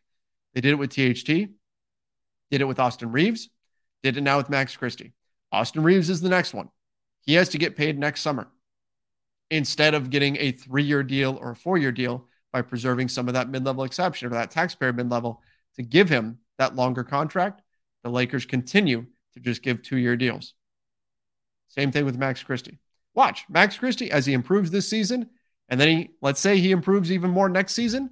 [0.54, 1.26] They did it with THT,
[2.50, 3.48] did it with Austin Reaves,
[4.02, 5.12] did it now with Max Christie.
[5.52, 6.68] Austin Reaves is the next one.
[7.20, 8.48] He has to get paid next summer
[9.50, 13.28] instead of getting a three year deal or a four year deal by preserving some
[13.28, 15.42] of that mid level exception or that taxpayer mid level
[15.76, 17.62] to give him that longer contract.
[18.04, 20.54] The Lakers continue to just give two year deals.
[21.68, 22.78] Same thing with Max Christie.
[23.14, 25.30] Watch Max Christie as he improves this season,
[25.68, 28.11] and then he, let's say he improves even more next season.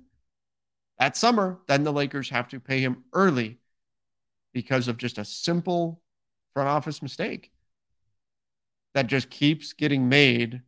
[0.98, 3.58] That summer, then the Lakers have to pay him early
[4.52, 6.00] because of just a simple
[6.54, 7.52] front office mistake
[8.94, 10.62] that just keeps getting made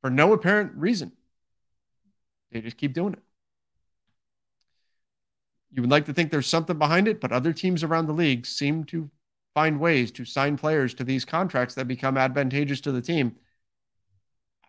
[0.00, 1.12] for no apparent reason.
[2.50, 3.22] They just keep doing it.
[5.70, 8.46] You would like to think there's something behind it, but other teams around the league
[8.46, 9.10] seem to
[9.56, 13.34] find ways to sign players to these contracts that become advantageous to the team.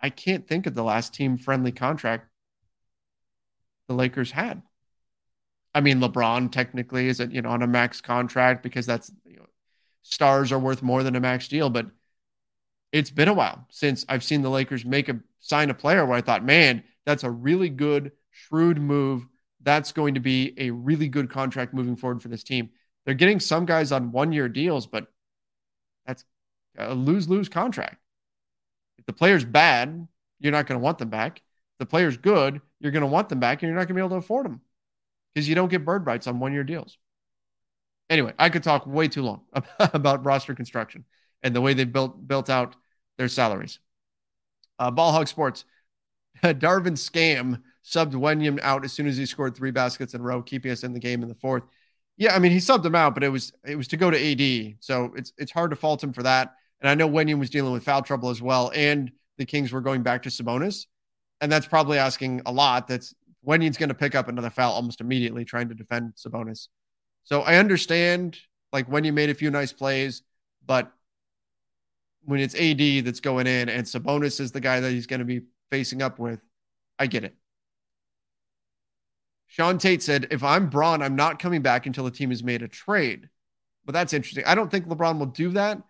[0.02, 2.30] I can't think of the last team friendly contract
[3.90, 4.62] the Lakers had.
[5.76, 9.48] I mean, LeBron technically is you know on a max contract because that's you know,
[10.04, 11.88] stars are worth more than a max deal, but
[12.94, 16.18] it's been a while since I've seen the Lakers make a sign a player where
[16.18, 19.28] I thought, man, that's a really good, shrewd move.
[19.62, 22.70] That's going to be a really good contract moving forward for this team.
[23.08, 25.08] They're getting some guys on one year deals, but
[26.06, 26.26] that's
[26.78, 27.96] a lose lose contract.
[28.98, 30.10] If the player's bad,
[30.42, 31.38] you're not going to want them back.
[31.38, 33.94] If the player's good, you're going to want them back and you're not going to
[33.94, 34.60] be able to afford them
[35.34, 36.98] because you don't get bird rights on one year deals.
[38.10, 39.44] Anyway, I could talk way too long
[39.80, 41.06] about roster construction
[41.42, 42.76] and the way they built built out
[43.18, 43.80] their salaries.
[44.80, 45.64] Uh, Ball Hog Sports.
[46.44, 50.42] Darvin Scam subbed Wenyen out as soon as he scored three baskets in a row,
[50.42, 51.64] keeping us in the game in the fourth.
[52.18, 54.18] Yeah, I mean he subbed him out, but it was it was to go to
[54.18, 56.56] AD, so it's it's hard to fault him for that.
[56.82, 59.82] And I know Wenyen was dealing with foul trouble as well, and the Kings were
[59.82, 60.86] going back to Sabonis,
[61.42, 62.88] and that's probably asking a lot.
[62.88, 63.14] That's
[63.46, 66.68] Wenyen's going to pick up another foul almost immediately, trying to defend Sabonis.
[67.24, 68.38] So I understand
[68.74, 70.24] like when you made a few nice plays,
[70.66, 70.92] but
[72.26, 75.26] when it's AD that's going in and Sabonis is the guy that he's going to
[75.26, 75.42] be
[75.72, 76.40] facing up with.
[77.00, 77.36] I get it.
[79.48, 82.62] Sean Tate said, if I'm Bron, I'm not coming back until the team has made
[82.62, 83.30] a trade.
[83.86, 84.44] But that's interesting.
[84.46, 85.82] I don't think LeBron will do that,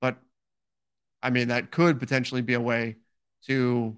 [0.00, 0.16] but
[1.22, 2.96] I mean, that could potentially be a way
[3.46, 3.96] to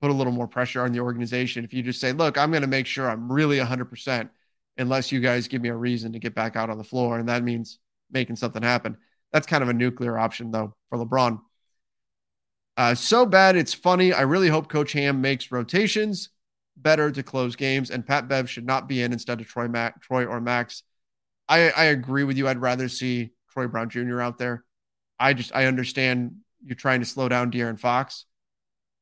[0.00, 1.64] put a little more pressure on the organization.
[1.64, 4.30] If you just say, look, I'm going to make sure I'm really 100%
[4.76, 7.18] unless you guys give me a reason to get back out on the floor.
[7.18, 7.80] And that means
[8.10, 8.96] making something happen.
[9.32, 11.40] That's kind of a nuclear option, though, for LeBron.
[12.76, 14.12] Uh, so bad it's funny.
[14.12, 16.28] I really hope Coach Ham makes rotations
[16.82, 20.00] better to close games, and Pat Bev should not be in instead of Troy Mac,
[20.00, 20.82] Troy or Max.
[21.48, 22.48] I, I agree with you.
[22.48, 24.20] I'd rather see Troy Brown Jr.
[24.20, 24.64] out there.
[25.18, 28.26] I just I understand you're trying to slow down De'Aaron Fox,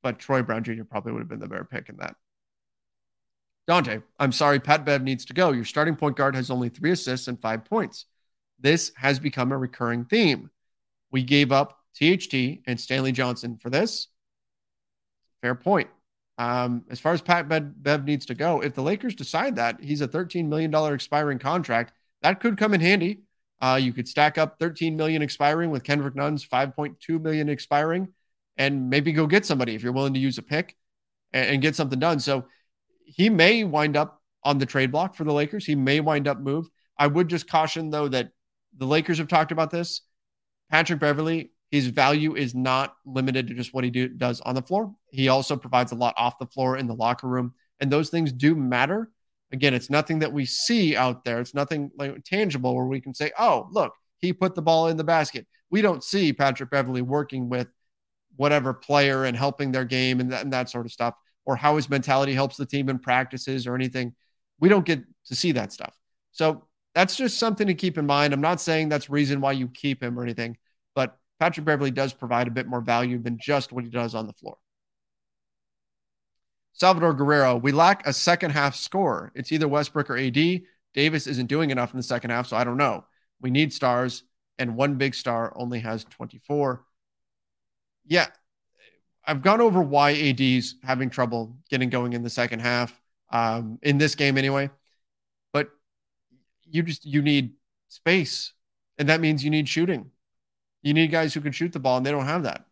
[0.02, 0.84] but Troy Brown Jr.
[0.84, 2.16] probably would have been the better pick in that.
[3.66, 5.50] Dante, I'm sorry, Pat Bev needs to go.
[5.50, 8.06] Your starting point guard has only three assists and five points.
[8.60, 10.50] This has become a recurring theme.
[11.10, 14.08] We gave up THT and Stanley Johnson for this.
[15.42, 15.88] Fair point.
[16.38, 20.02] Um, as far as Pat Bev needs to go, if the Lakers decide that he's
[20.02, 23.20] a $13 million expiring contract, that could come in handy.
[23.60, 28.08] Uh, you could stack up 13 million expiring with Kendrick Nunn's 5.2 million expiring,
[28.58, 30.76] and maybe go get somebody if you're willing to use a pick
[31.32, 32.20] and, and get something done.
[32.20, 32.44] So
[33.04, 35.64] he may wind up on the trade block for the Lakers.
[35.64, 36.70] He may wind up moved.
[36.98, 38.30] I would just caution though that
[38.76, 40.02] the Lakers have talked about this.
[40.70, 44.62] Patrick Beverley his value is not limited to just what he do, does on the
[44.62, 44.94] floor.
[45.10, 48.32] He also provides a lot off the floor in the locker room, and those things
[48.32, 49.10] do matter.
[49.52, 51.38] Again, it's nothing that we see out there.
[51.38, 54.96] It's nothing like tangible where we can say, "Oh, look, he put the ball in
[54.96, 57.68] the basket." We don't see Patrick Beverley working with
[58.36, 61.14] whatever player and helping their game and that, and that sort of stuff,
[61.44, 64.14] or how his mentality helps the team in practices or anything.
[64.60, 65.94] We don't get to see that stuff.
[66.32, 68.32] So that's just something to keep in mind.
[68.32, 70.56] I'm not saying that's reason why you keep him or anything,
[70.94, 74.26] but Patrick Beverley does provide a bit more value than just what he does on
[74.26, 74.56] the floor.
[76.72, 79.32] Salvador Guerrero, we lack a second half scorer.
[79.34, 80.62] It's either Westbrook or AD.
[80.92, 83.04] Davis isn't doing enough in the second half, so I don't know.
[83.40, 84.24] We need stars,
[84.58, 86.84] and one big star only has 24.
[88.06, 88.26] Yeah,
[89.26, 92.98] I've gone over why AD's having trouble getting going in the second half,
[93.30, 94.70] um, in this game anyway.
[95.52, 95.70] But
[96.64, 97.54] you just you need
[97.88, 98.52] space,
[98.98, 100.10] and that means you need shooting.
[100.86, 102.64] You need guys who can shoot the ball, and they don't have that.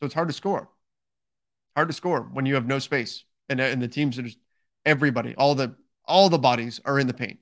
[0.00, 0.68] So it's hard to score.
[1.76, 4.38] Hard to score when you have no space, and and the teams are just
[4.84, 5.74] everybody, all the
[6.04, 7.38] all the bodies are in the paint.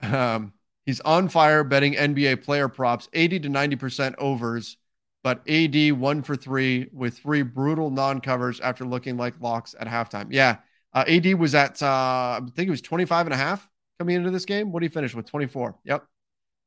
[0.00, 0.52] Um,
[0.84, 4.76] he's on fire betting NBA player props, 80 to 90% overs,
[5.22, 9.86] but AD one for three with three brutal non covers after looking like locks at
[9.86, 10.28] halftime.
[10.30, 10.58] Yeah.
[10.94, 13.68] Uh, AD was at, uh, I think it was 25 and a half
[13.98, 14.72] coming into this game.
[14.72, 15.26] What did he finish with?
[15.26, 15.76] 24.
[15.84, 16.06] Yep.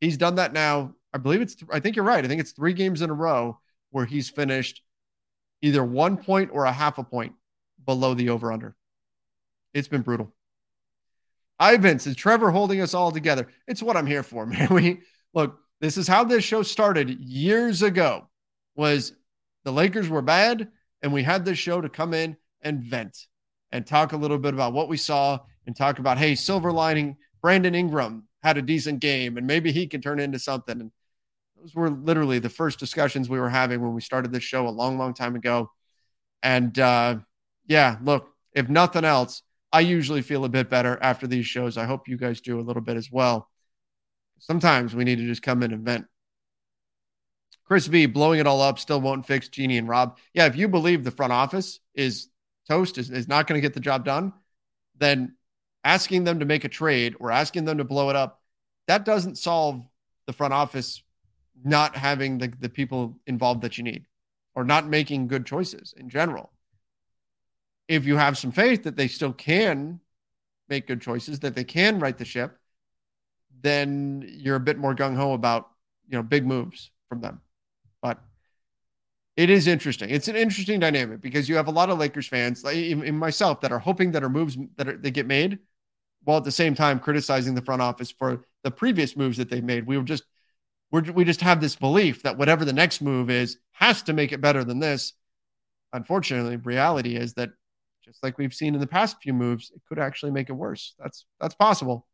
[0.02, 0.94] He's done that now.
[1.14, 2.24] I believe it's, th- I think you're right.
[2.24, 3.60] I think it's three games in a row
[3.92, 4.82] where he's finished
[5.62, 7.34] either one point or a half a point
[7.86, 8.76] below the over under.
[9.74, 10.34] It's been brutal.
[11.60, 12.08] Vince.
[12.08, 13.48] Is Trevor holding us all together?
[13.68, 14.68] It's what I'm here for, man.
[14.70, 15.02] We
[15.34, 18.28] look, this is how this show started years ago.
[18.76, 19.14] Was
[19.64, 20.70] the Lakers were bad,
[21.02, 23.28] and we had this show to come in and vent
[23.72, 27.18] and talk a little bit about what we saw and talk about, hey, silver lining,
[27.42, 30.80] Brandon Ingram had a decent game, and maybe he can turn into something.
[30.80, 30.92] And
[31.60, 34.70] those were literally the first discussions we were having when we started this show a
[34.70, 35.72] long, long time ago.
[36.44, 37.18] And uh,
[37.68, 39.42] yeah, look, if nothing else,
[39.72, 41.78] I usually feel a bit better after these shows.
[41.78, 43.50] I hope you guys do a little bit as well.
[44.40, 46.06] Sometimes we need to just come in and vent.
[47.66, 50.18] Chris V blowing it all up still won't fix Jeanie and Rob.
[50.34, 52.28] Yeah, if you believe the front office is
[52.68, 54.34] toast, is, is not going to get the job done,
[54.98, 55.36] then
[55.84, 58.42] asking them to make a trade or asking them to blow it up,
[58.88, 59.86] that doesn't solve
[60.28, 61.02] the front office
[61.64, 64.06] not having the, the people involved that you need
[64.56, 66.52] or not making good choices in general
[67.88, 70.00] if you have some faith that they still can
[70.70, 72.58] make good choices, that they can right the ship,
[73.62, 75.70] then you're a bit more gung ho about
[76.08, 77.42] you know big moves from them.
[79.38, 80.10] It is interesting.
[80.10, 83.60] It's an interesting dynamic because you have a lot of Lakers fans, like even myself,
[83.62, 85.60] that are hoping that our moves that are, they get made,
[86.24, 89.64] while at the same time criticizing the front office for the previous moves that they've
[89.64, 89.86] made.
[89.86, 90.24] We were just
[90.90, 94.32] we're, we just have this belief that whatever the next move is has to make
[94.32, 95.14] it better than this.
[95.92, 97.50] Unfortunately, reality is that
[98.06, 100.96] just like we've seen in the past few moves, it could actually make it worse.
[100.98, 102.08] That's that's possible.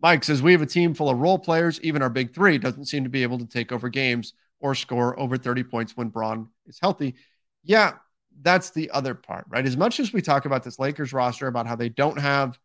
[0.00, 1.80] Mike says we have a team full of role players.
[1.80, 5.18] Even our big three doesn't seem to be able to take over games or score
[5.18, 7.16] over 30 points when Bron is healthy.
[7.62, 7.94] Yeah,
[8.40, 9.66] that's the other part, right?
[9.66, 12.58] As much as we talk about this Lakers roster about how they don't have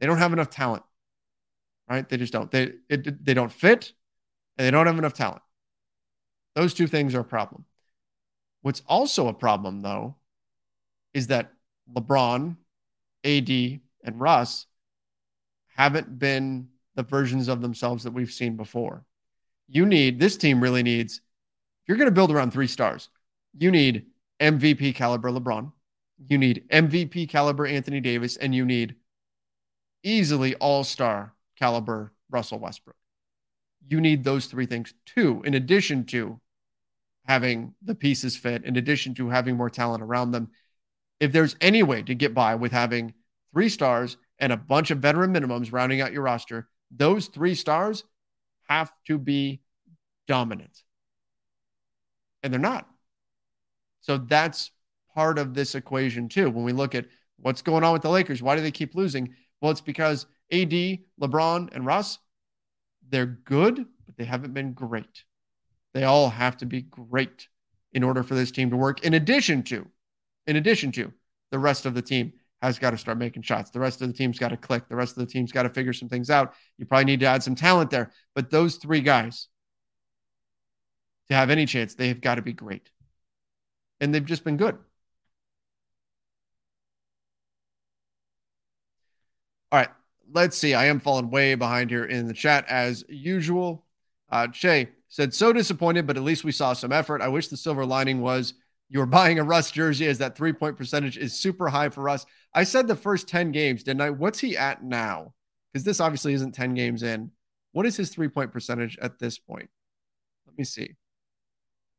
[0.00, 0.82] they don't have enough talent,
[1.88, 2.08] right?
[2.08, 2.50] They just don't.
[2.50, 3.92] They it, they don't fit,
[4.58, 5.42] and they don't have enough talent.
[6.54, 7.64] Those two things are a problem.
[8.62, 10.16] What's also a problem, though,
[11.12, 11.52] is that
[11.92, 12.56] LeBron,
[13.24, 14.66] AD, and Russ
[15.76, 19.04] haven't been the versions of themselves that we've seen before.
[19.68, 23.08] You need, this team really needs, if you're going to build around three stars,
[23.58, 24.06] you need
[24.40, 25.72] MVP caliber LeBron,
[26.28, 28.96] you need MVP caliber Anthony Davis, and you need
[30.02, 32.96] easily all star caliber Russell Westbrook.
[33.88, 36.40] You need those three things too, in addition to
[37.26, 40.50] having the pieces fit, in addition to having more talent around them
[41.20, 43.14] if there's any way to get by with having
[43.52, 48.04] three stars and a bunch of veteran minimums rounding out your roster, those three stars
[48.68, 49.60] have to be
[50.26, 50.82] dominant.
[52.42, 52.88] And they're not.
[54.00, 54.70] So that's
[55.14, 56.50] part of this equation, too.
[56.50, 57.06] When we look at
[57.38, 59.34] what's going on with the Lakers, why do they keep losing?
[59.60, 60.70] Well, it's because AD,
[61.20, 62.18] LeBron, and Russ,
[63.08, 65.24] they're good, but they haven't been great.
[65.94, 67.48] They all have to be great
[67.92, 69.86] in order for this team to work, in addition to
[70.46, 71.12] in addition to
[71.50, 72.32] the rest of the team
[72.64, 73.70] has got to start making shots.
[73.70, 74.88] The rest of the team's got to click.
[74.88, 76.54] The rest of the team's got to figure some things out.
[76.78, 78.10] You probably need to add some talent there.
[78.34, 79.48] But those three guys,
[81.28, 82.90] to have any chance, they have got to be great.
[84.00, 84.76] And they've just been good.
[89.72, 89.90] All right,
[90.32, 90.74] let's see.
[90.74, 93.84] I am falling way behind here in the chat as usual.
[94.30, 97.20] Uh, Shay said, so disappointed, but at least we saw some effort.
[97.20, 98.54] I wish the silver lining was
[98.88, 102.02] you were buying a Russ jersey as that three point percentage is super high for
[102.02, 102.26] Russ.
[102.52, 104.10] I said the first 10 games, didn't I?
[104.10, 105.34] What's he at now?
[105.72, 107.30] Because this obviously isn't 10 games in.
[107.72, 109.68] What is his three point percentage at this point?
[110.46, 110.94] Let me see.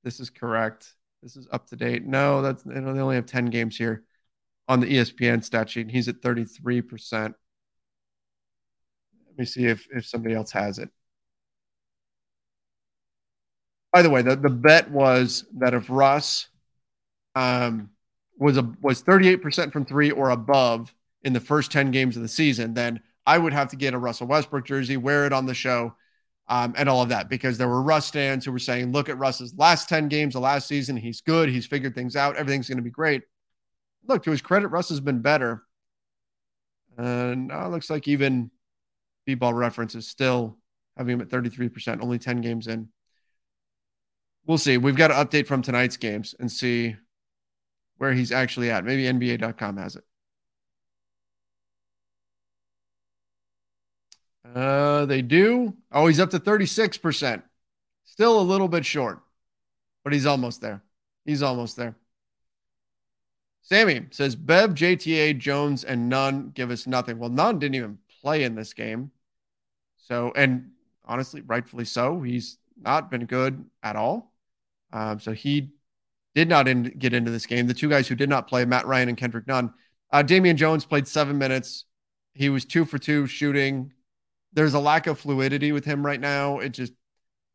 [0.03, 0.93] This is correct.
[1.21, 2.05] This is up to date.
[2.05, 4.03] No, that's they only have 10 games here
[4.67, 5.89] on the ESPN stat sheet.
[5.89, 7.21] He's at 33%.
[7.21, 7.33] Let
[9.37, 10.89] me see if, if somebody else has it.
[13.91, 16.47] By the way, the, the bet was that if Russ
[17.35, 17.89] um,
[18.37, 22.27] was a was 38% from three or above in the first 10 games of the
[22.27, 25.53] season, then I would have to get a Russell Westbrook jersey, wear it on the
[25.53, 25.95] show,
[26.47, 29.17] um, and all of that because there were Russ fans who were saying, look at
[29.17, 30.95] Russ's last 10 games of last season.
[30.95, 31.49] He's good.
[31.49, 32.35] He's figured things out.
[32.35, 33.23] Everything's going to be great.
[34.07, 35.63] Look, to his credit, Russ has been better.
[36.97, 38.51] And now it looks like even
[39.25, 40.57] B-ball reference is still
[40.95, 42.89] having him at 33%, only 10 games in.
[44.45, 44.77] We'll see.
[44.77, 46.95] We've got to update from tonight's games and see
[47.97, 48.85] where he's actually at.
[48.85, 50.03] Maybe NBA.com has it.
[54.53, 55.75] Uh, they do.
[55.91, 57.43] Oh, he's up to 36%.
[58.05, 59.19] Still a little bit short,
[60.03, 60.81] but he's almost there.
[61.25, 61.95] He's almost there.
[63.63, 67.17] Sammy says Bev, JTA, Jones, and Nunn give us nothing.
[67.17, 69.11] Well, Nunn didn't even play in this game.
[69.97, 70.69] So, and
[71.03, 72.21] honestly, rightfully so.
[72.21, 74.31] He's not been good at all.
[74.93, 75.71] Um, so he
[76.35, 77.65] did not in, get into this game.
[77.65, 79.73] The two guys who did not play, Matt Ryan and Kendrick Nunn.
[80.11, 81.85] Uh, Damian Jones played seven minutes.
[82.33, 83.93] He was two for two shooting.
[84.53, 86.59] There's a lack of fluidity with him right now.
[86.59, 86.93] It just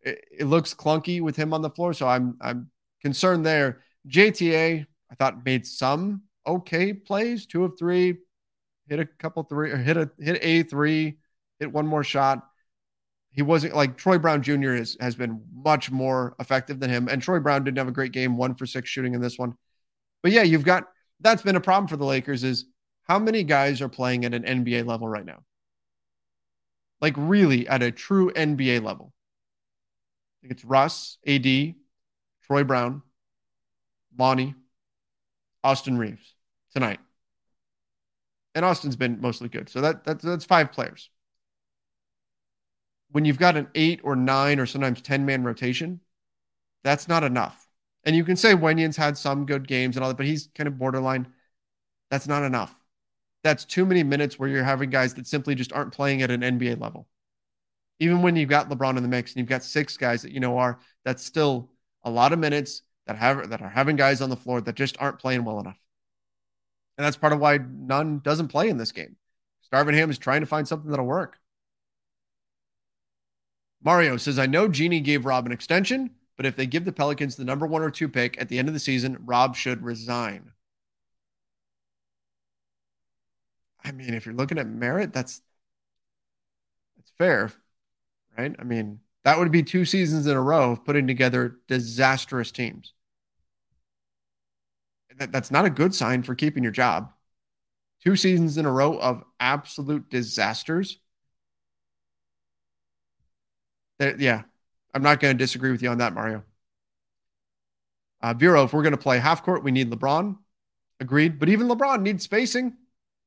[0.00, 1.92] it, it looks clunky with him on the floor.
[1.92, 2.70] So I'm I'm
[3.02, 3.82] concerned there.
[4.08, 8.16] JTA, I thought made some okay plays, two of three,
[8.88, 11.18] hit a couple three, or hit a hit a three,
[11.58, 12.49] hit one more shot
[13.32, 14.72] he wasn't like Troy Brown Jr.
[14.72, 17.08] has, has been much more effective than him.
[17.08, 19.54] And Troy Brown didn't have a great game, one for six shooting in this one.
[20.22, 20.88] But yeah, you've got
[21.20, 22.66] that's been a problem for the Lakers is
[23.04, 25.42] how many guys are playing at an NBA level right now?
[27.00, 29.12] Like really at a true NBA level.
[30.42, 31.74] It's Russ, AD,
[32.46, 33.02] Troy Brown,
[34.18, 34.54] Lonnie,
[35.62, 36.34] Austin Reaves
[36.72, 37.00] tonight.
[38.54, 39.68] And Austin's been mostly good.
[39.68, 41.10] So that, that that's five players
[43.12, 46.00] when you've got an eight or nine or sometimes 10 man rotation,
[46.84, 47.66] that's not enough.
[48.04, 50.66] And you can say Wenyen's had some good games and all that, but he's kind
[50.66, 51.26] of borderline.
[52.10, 52.74] That's not enough.
[53.42, 56.40] That's too many minutes where you're having guys that simply just aren't playing at an
[56.40, 57.06] NBA level.
[57.98, 60.40] Even when you've got LeBron in the mix and you've got six guys that you
[60.40, 61.70] know are, that's still
[62.02, 64.96] a lot of minutes that have that are having guys on the floor that just
[65.00, 65.78] aren't playing well enough.
[66.96, 69.16] And that's part of why Nunn doesn't play in this game.
[69.62, 71.39] Starvin Ham is trying to find something that'll work.
[73.82, 77.36] Mario says, I know Jeanie gave Rob an extension, but if they give the Pelicans
[77.36, 80.52] the number one or two pick at the end of the season, Rob should resign.
[83.82, 85.40] I mean, if you're looking at merit, that's
[86.96, 87.50] that's fair,
[88.36, 88.54] right?
[88.58, 92.92] I mean, that would be two seasons in a row of putting together disastrous teams.
[95.18, 97.12] That, that's not a good sign for keeping your job.
[98.02, 100.99] Two seasons in a row of absolute disasters
[104.00, 104.42] yeah,
[104.94, 106.42] I'm not going to disagree with you on that, Mario.
[108.22, 110.36] Uh, if we're going to play half court, we need LeBron.
[111.00, 111.38] Agreed.
[111.38, 112.76] But even LeBron needs spacing.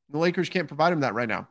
[0.09, 1.47] The Lakers can't provide him that right now.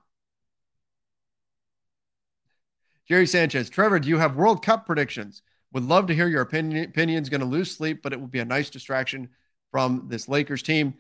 [3.09, 5.43] Jerry Sanchez, Trevor, do you have World Cup predictions?
[5.73, 6.85] Would love to hear your opinion.
[6.85, 9.31] Opinions going to lose sleep, but it would be a nice distraction
[9.73, 10.95] from this Lakers team.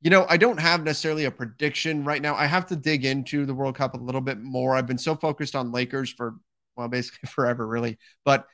[0.00, 2.36] You know, I don't have necessarily a prediction right now.
[2.36, 4.76] I have to dig into the World Cup a little bit more.
[4.76, 6.36] I've been so focused on Lakers for
[6.78, 7.98] well, basically forever, really.
[8.24, 8.46] But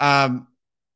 [0.00, 0.48] um,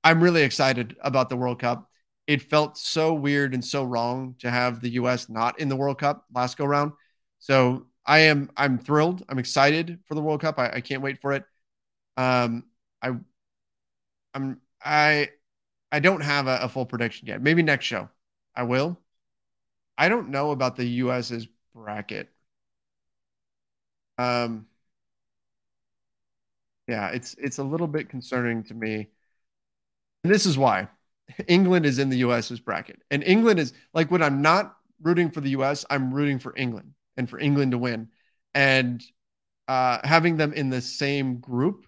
[0.04, 1.88] I'm really excited about the World Cup.
[2.26, 5.28] It felt so weird and so wrong to have the U.S.
[5.28, 6.92] not in the World Cup last go round.
[7.38, 9.24] So I am I'm thrilled.
[9.28, 10.58] I'm excited for the World Cup.
[10.58, 11.44] I, I can't wait for it.
[12.16, 12.64] Um,
[13.02, 13.12] I
[14.34, 15.30] I'm I
[15.90, 17.42] I don't have a, a full prediction yet.
[17.42, 18.08] Maybe next show
[18.54, 18.98] I will.
[19.98, 22.28] I don't know about the U.S.'s bracket.
[24.18, 24.66] Um,
[26.88, 29.08] yeah, it's it's a little bit concerning to me.
[30.24, 30.88] And this is why
[31.48, 33.00] England is in the US's bracket.
[33.10, 36.92] And England is like when I'm not rooting for the US, I'm rooting for England
[37.16, 38.08] and for England to win.
[38.54, 39.02] And
[39.68, 41.86] uh, having them in the same group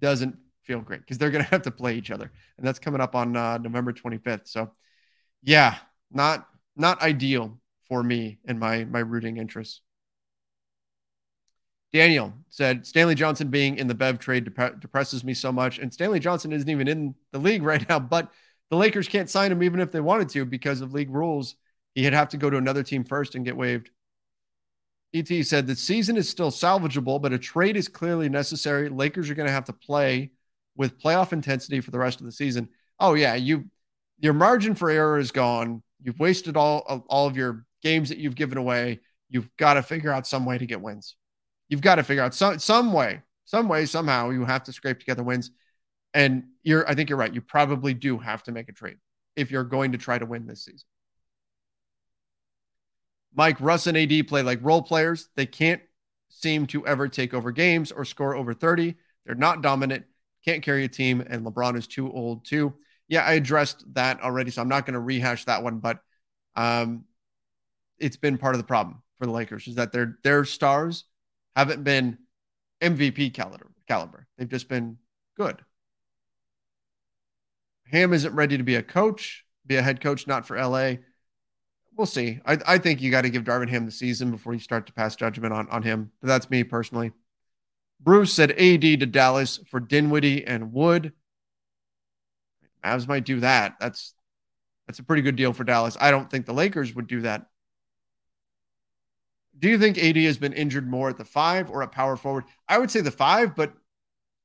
[0.00, 2.30] doesn't feel great because they're going to have to play each other.
[2.58, 4.48] And that's coming up on uh, November 25th.
[4.48, 4.70] So,
[5.42, 5.76] yeah,
[6.10, 6.46] not
[6.76, 9.80] not ideal for me and my my rooting interests.
[11.92, 15.78] Daniel said Stanley Johnson being in the Bev trade dep- depresses me so much.
[15.78, 18.30] And Stanley Johnson isn't even in the league right now, but
[18.70, 21.56] the Lakers can't sign him even if they wanted to because of league rules.
[21.94, 23.90] He'd have to go to another team first and get waived.
[25.14, 28.88] ET said the season is still salvageable, but a trade is clearly necessary.
[28.88, 30.30] Lakers are going to have to play
[30.76, 32.68] with playoff intensity for the rest of the season.
[33.00, 33.64] Oh yeah, you
[34.18, 35.82] your margin for error is gone.
[36.02, 39.00] You've wasted all all of your games that you've given away.
[39.30, 41.16] You've got to figure out some way to get wins.
[41.68, 45.00] You've got to figure out some some way, some way, somehow you have to scrape
[45.00, 45.50] together wins.
[46.14, 47.32] And you're, I think you're right.
[47.34, 48.96] You probably do have to make a trade
[49.36, 50.86] if you're going to try to win this season.
[53.34, 55.28] Mike, Russ, and AD play like role players.
[55.36, 55.82] They can't
[56.30, 58.94] seem to ever take over games or score over 30.
[59.26, 60.06] They're not dominant,
[60.44, 62.72] can't carry a team, and LeBron is too old too.
[63.08, 65.98] Yeah, I addressed that already, so I'm not going to rehash that one, but
[66.56, 67.04] um,
[67.98, 71.04] it's been part of the problem for the Lakers is that their their stars
[71.56, 72.18] haven't been
[72.80, 73.70] MVP caliber.
[73.88, 74.26] Caliber.
[74.36, 74.98] They've just been
[75.36, 75.56] good.
[77.90, 80.94] Ham isn't ready to be a coach, be a head coach, not for LA.
[81.96, 82.40] We'll see.
[82.44, 84.92] I, I think you got to give Darvin Ham the season before you start to
[84.92, 86.10] pass judgment on, on him.
[86.20, 87.12] But that's me personally.
[88.00, 91.12] Bruce said AD to Dallas for Dinwiddie and Wood.
[92.84, 93.76] Mavs might do that.
[93.80, 94.14] That's
[94.86, 95.96] that's a pretty good deal for Dallas.
[96.00, 97.46] I don't think the Lakers would do that.
[99.58, 102.44] Do you think AD has been injured more at the five or at power forward?
[102.68, 103.72] I would say the five, but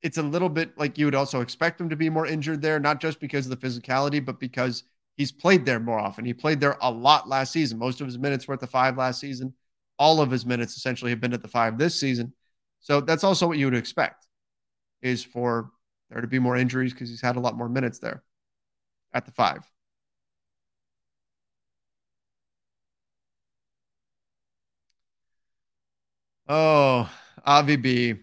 [0.01, 2.79] it's a little bit like you would also expect him to be more injured there,
[2.79, 4.83] not just because of the physicality, but because
[5.17, 6.25] he's played there more often.
[6.25, 7.77] He played there a lot last season.
[7.77, 9.53] Most of his minutes were at the five last season.
[9.99, 12.33] All of his minutes essentially have been at the five this season.
[12.79, 14.25] So that's also what you would expect
[15.01, 15.71] is for
[16.09, 18.23] there to be more injuries because he's had a lot more minutes there
[19.13, 19.69] at the five.
[26.53, 27.09] Oh,
[27.45, 28.15] Avi B.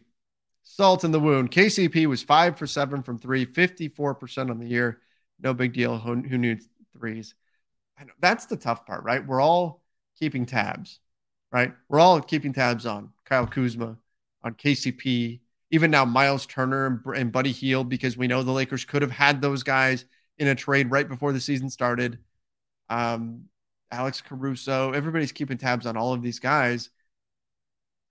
[0.63, 1.51] Salt in the wound.
[1.51, 5.01] KCP was five for seven from three, 54% on the year.
[5.41, 5.97] No big deal.
[5.97, 6.59] Who, who knew
[6.93, 7.35] threes?
[8.21, 9.27] That's the tough part, right?
[9.27, 9.83] We're all
[10.19, 11.01] keeping tabs,
[11.51, 11.73] right?
[11.89, 13.97] We're all keeping tabs on Kyle Kuzma,
[14.43, 19.01] on KCP, even now Myles Turner and, Buddy Hield, because we know the Lakers could
[19.01, 20.05] have had those guys
[20.37, 22.19] in a trade right before the season started.
[22.91, 23.45] Um,
[23.91, 26.91] Alex Caruso, everybody's keeping tabs on all of these guys.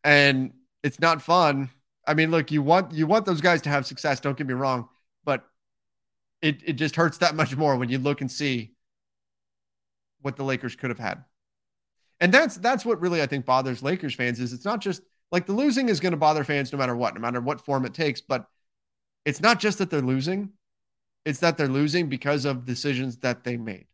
[0.04, 1.70] And it's not fun
[2.08, 4.22] I mean, look, you want you want those guys to have success.
[4.22, 4.88] Don't get me wrong,
[5.26, 5.44] but
[6.42, 8.74] it it just hurts that much more when you look and see
[10.22, 11.26] what the Lakers could have had.
[12.22, 15.02] And that's that's what really I think bothers Lakers fans is it's not just
[15.34, 17.86] like the losing is going to bother fans no matter what, no matter what form
[17.86, 18.48] it takes, but
[19.26, 20.52] it's not just that they're losing,
[21.26, 23.88] it's that they're losing because of decisions that they made.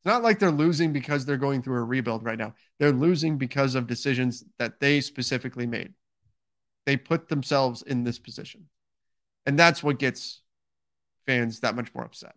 [0.00, 2.54] It's not like they're losing because they're going through a rebuild right now.
[2.78, 5.92] They're losing because of decisions that they specifically made.
[6.86, 8.68] They put themselves in this position.
[9.44, 10.40] And that's what gets
[11.26, 12.34] fans that much more upset.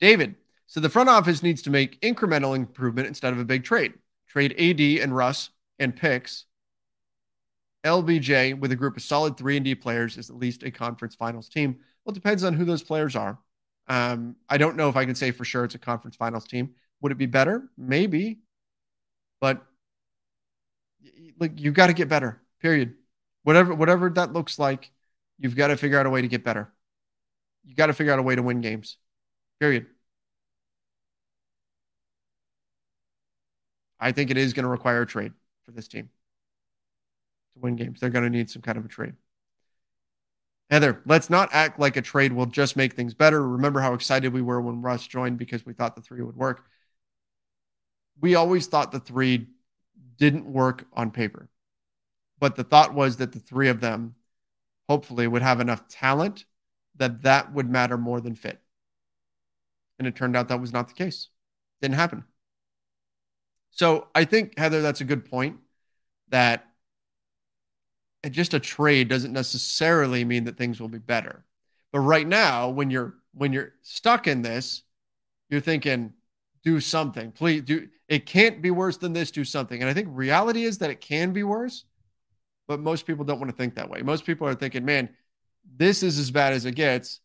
[0.00, 0.36] David,
[0.68, 3.94] so the front office needs to make incremental improvement instead of a big trade.
[4.28, 6.44] Trade AD and Russ and picks.
[7.84, 11.16] LBJ with a group of solid 3 and D players is at least a conference
[11.16, 11.80] finals team.
[12.04, 13.38] Well, it depends on who those players are.
[13.86, 16.74] Um, I don't know if I can say for sure it's a conference finals team.
[17.02, 17.68] Would it be better?
[17.76, 18.38] Maybe.
[19.40, 19.62] But
[21.38, 22.42] like you got to get better.
[22.60, 22.94] Period.
[23.42, 24.90] Whatever whatever that looks like,
[25.38, 26.72] you've got to figure out a way to get better.
[27.64, 28.96] You got to figure out a way to win games.
[29.60, 29.86] Period.
[33.98, 35.32] I think it is going to require a trade
[35.64, 36.10] for this team
[37.54, 38.00] to win games.
[38.00, 39.14] They're going to need some kind of a trade.
[40.70, 43.46] Heather, let's not act like a trade will just make things better.
[43.46, 46.64] Remember how excited we were when Russ joined because we thought the three would work.
[48.20, 49.48] We always thought the three
[50.16, 51.48] didn't work on paper.
[52.38, 54.14] But the thought was that the three of them
[54.88, 56.44] hopefully would have enough talent
[56.96, 58.60] that that would matter more than fit.
[59.98, 61.28] And it turned out that was not the case.
[61.80, 62.24] Didn't happen.
[63.70, 65.58] So I think, Heather, that's a good point
[66.28, 66.66] that
[68.32, 71.44] just a trade doesn't necessarily mean that things will be better.
[71.92, 74.82] But right now, when you're when you're stuck in this,
[75.48, 76.12] you're thinking,
[76.64, 77.32] do something.
[77.32, 79.80] Please do it can't be worse than this, do something.
[79.80, 81.84] And I think reality is that it can be worse,
[82.68, 84.02] but most people don't want to think that way.
[84.02, 85.08] Most people are thinking, man,
[85.76, 87.20] this is as bad as it gets.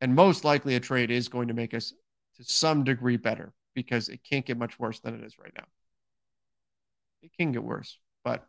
[0.00, 1.94] And most likely a trade is going to make us
[2.36, 5.64] to some degree better because it can't get much worse than it is right now.
[7.22, 8.46] It can get worse, but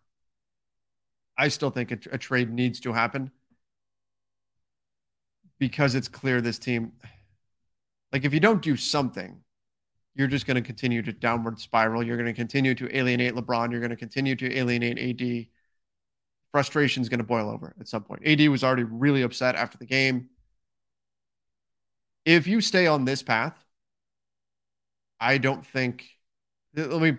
[1.37, 3.31] I still think a, a trade needs to happen
[5.59, 6.91] because it's clear this team,
[8.11, 9.41] like if you don't do something,
[10.15, 12.03] you're just going to continue to downward spiral.
[12.03, 13.71] You're going to continue to alienate LeBron.
[13.71, 15.47] You're going to continue to alienate AD.
[16.51, 18.21] Frustration is going to boil over at some point.
[18.25, 20.29] AD was already really upset after the game.
[22.25, 23.55] If you stay on this path,
[25.19, 26.05] I don't think.
[26.75, 27.17] Let me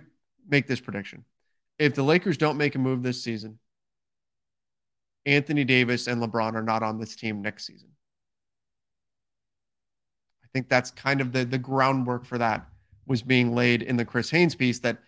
[0.48, 1.24] make this prediction.
[1.78, 3.58] If the Lakers don't make a move this season,
[5.26, 7.90] Anthony Davis and LeBron are not on this team next season.
[10.42, 12.68] I think that's kind of the, the groundwork for that
[13.06, 14.98] was being laid in the Chris Haynes piece that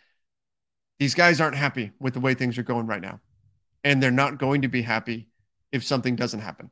[0.99, 3.21] these guys aren't happy with the way things are going right now.
[3.85, 5.29] And they're not going to be happy
[5.71, 6.71] if something doesn't happen.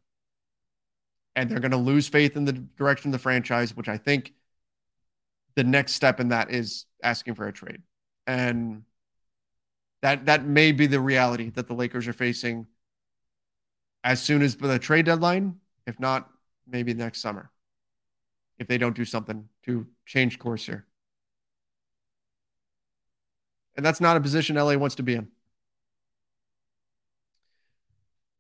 [1.37, 4.33] And they're going to lose faith in the direction of the franchise, which I think
[5.55, 7.83] the next step in that is asking for a trade.
[8.27, 8.83] And
[10.03, 12.67] that that may be the reality that the Lakers are facing
[14.05, 16.29] as soon as the trade deadline, if not
[16.69, 17.51] maybe next summer.
[18.59, 20.87] If they don't do something to change course here.
[23.77, 25.29] And that's not a position LA wants to be in.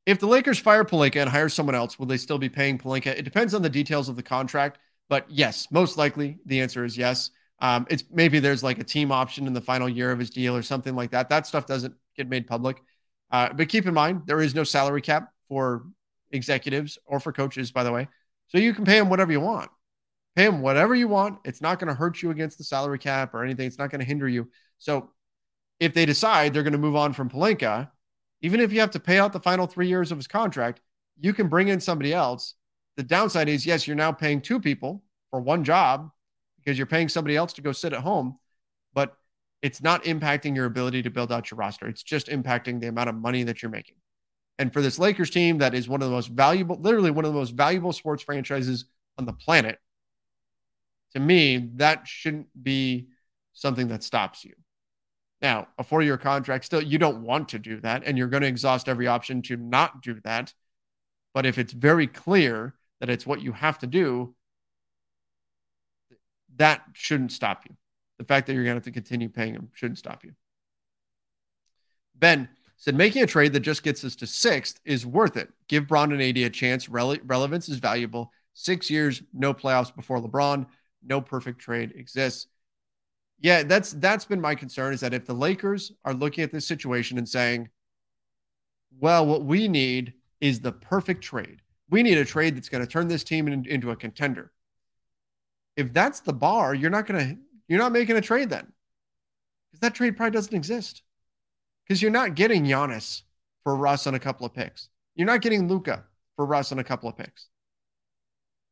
[0.06, 3.06] If the Lakers fire Pelinka and hire someone else, will they still be paying Pelinka?
[3.06, 6.96] It depends on the details of the contract, but yes, most likely the answer is
[6.96, 7.30] yes.
[7.60, 10.54] Um, it's maybe there's like a team option in the final year of his deal
[10.54, 11.30] or something like that.
[11.30, 12.82] That stuff doesn't get made public.
[13.30, 15.84] Uh, but keep in mind, there is no salary cap for
[16.32, 18.08] executives or for coaches, by the way.
[18.48, 19.70] So you can pay them whatever you want.
[20.34, 21.38] Pay them whatever you want.
[21.44, 23.68] It's not going to hurt you against the salary cap or anything.
[23.68, 24.50] It's not going to hinder you.
[24.78, 25.10] So
[25.78, 27.88] if they decide they're going to move on from Pelinka,
[28.42, 30.80] even if you have to pay out the final three years of his contract,
[31.20, 32.54] you can bring in somebody else.
[32.96, 36.10] The downside is, yes, you're now paying two people for one job
[36.56, 38.40] because you're paying somebody else to go sit at home,
[38.92, 39.16] but
[39.62, 41.86] it's not impacting your ability to build out your roster.
[41.86, 43.94] It's just impacting the amount of money that you're making.
[44.58, 47.32] And for this Lakers team, that is one of the most valuable, literally one of
[47.32, 48.84] the most valuable sports franchises
[49.18, 49.78] on the planet.
[51.14, 53.08] To me, that shouldn't be
[53.52, 54.54] something that stops you.
[55.42, 58.42] Now, a four year contract, still, you don't want to do that, and you're going
[58.42, 60.54] to exhaust every option to not do that.
[61.34, 64.34] But if it's very clear that it's what you have to do,
[66.56, 67.76] that shouldn't stop you.
[68.18, 70.32] The fact that you're going to have to continue paying him shouldn't stop you.
[72.14, 75.50] Ben said, making a trade that just gets us to sixth is worth it.
[75.68, 76.88] Give Bron and AD a chance.
[76.88, 78.32] Rele- relevance is valuable.
[78.54, 80.66] Six years, no playoffs before LeBron.
[81.02, 82.46] No perfect trade exists.
[83.40, 86.66] Yeah, that's that's been my concern is that if the Lakers are looking at this
[86.66, 87.68] situation and saying,
[88.98, 91.60] well, what we need is the perfect trade.
[91.90, 94.52] We need a trade that's going to turn this team in, into a contender.
[95.76, 98.72] If that's the bar, you're not going to you're not making a trade then.
[99.70, 101.02] Because that trade probably doesn't exist.
[101.86, 103.22] Because you're not getting Giannis
[103.62, 104.88] for Russ on a couple of picks.
[105.14, 106.04] You're not getting Luka
[106.36, 107.48] for Russ on a couple of picks.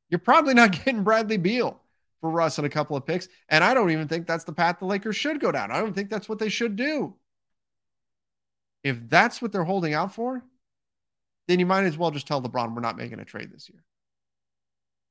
[0.08, 1.80] You're probably not getting Bradley Beal
[2.20, 3.28] for Russ and a couple of picks.
[3.48, 5.70] And I don't even think that's the path the Lakers should go down.
[5.70, 7.14] I don't think that's what they should do.
[8.84, 10.42] If that's what they're holding out for,
[11.48, 13.82] then you might as well just tell LeBron we're not making a trade this year.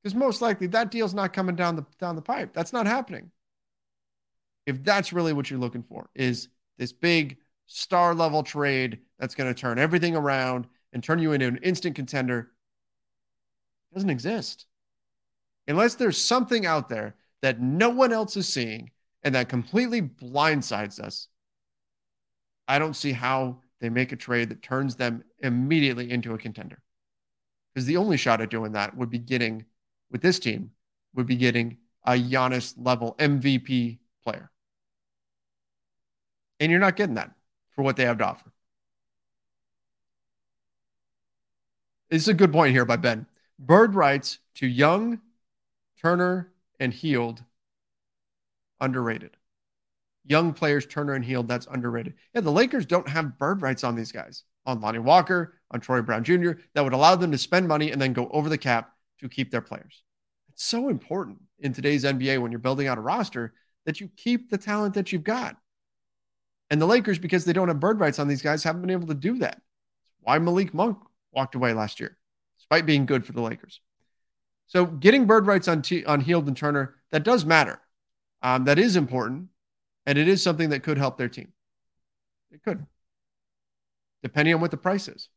[0.02, 2.52] Because most likely that deal's not coming down the down the pipe.
[2.52, 3.30] That's not happening.
[4.66, 6.48] If that's really what you're looking for, is
[6.78, 7.36] this big
[7.78, 11.96] star level trade that's going to turn everything around and turn you into an instant
[11.96, 12.50] contender,
[13.92, 14.66] doesn't exist
[15.66, 18.90] unless there's something out there that no one else is seeing
[19.22, 21.28] and that completely blindsides us,
[22.68, 26.80] I don't see how they make a trade that turns them immediately into a contender.
[27.74, 29.64] Because the only shot at doing that would be getting,
[30.10, 30.70] with this team,
[31.14, 34.50] would be getting a Giannis level MVP player.
[36.60, 37.32] And you're not getting that
[37.74, 38.52] for what they have to offer.
[42.10, 43.26] This is a good point here by Ben.
[43.58, 45.20] Bird rights to young
[46.02, 47.42] Turner and Hield,
[48.80, 49.36] underrated.
[50.24, 52.14] Young players, Turner and Hield, that's underrated.
[52.34, 56.02] Yeah, the Lakers don't have bird rights on these guys, on Lonnie Walker, on Troy
[56.02, 58.92] Brown Jr., that would allow them to spend money and then go over the cap
[59.20, 60.02] to keep their players.
[60.50, 63.54] It's so important in today's NBA when you're building out a roster
[63.86, 65.56] that you keep the talent that you've got.
[66.72, 69.08] And the Lakers, because they don't have bird rights on these guys, haven't been able
[69.08, 69.60] to do that.
[70.20, 70.96] why Malik Monk
[71.30, 72.16] walked away last year,
[72.56, 73.82] despite being good for the Lakers.
[74.68, 77.78] So getting bird rights on T- on Hield and Turner that does matter.
[78.40, 79.48] Um, that is important,
[80.06, 81.52] and it is something that could help their team.
[82.50, 82.86] It could,
[84.22, 85.28] depending on what the price is.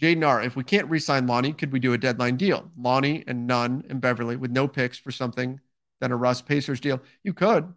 [0.00, 2.70] Jaden R, if we can't re-sign Lonnie, could we do a deadline deal?
[2.78, 5.58] Lonnie and Nunn and Beverley with no picks for something
[6.00, 7.02] than a Russ Pacers deal.
[7.24, 7.74] You could.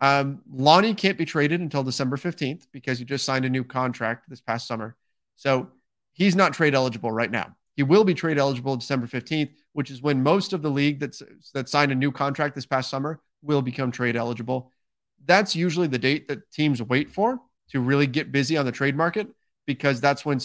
[0.00, 4.28] Um, Lonnie can't be traded until December 15th because he just signed a new contract
[4.28, 4.96] this past summer.
[5.36, 5.68] So
[6.12, 7.54] he's not trade eligible right now.
[7.76, 11.22] He will be trade eligible December 15th, which is when most of the league that's
[11.54, 14.72] that signed a new contract this past summer will become trade eligible.
[15.24, 17.40] That's usually the date that teams wait for
[17.70, 19.28] to really get busy on the trade market
[19.66, 20.40] because that's when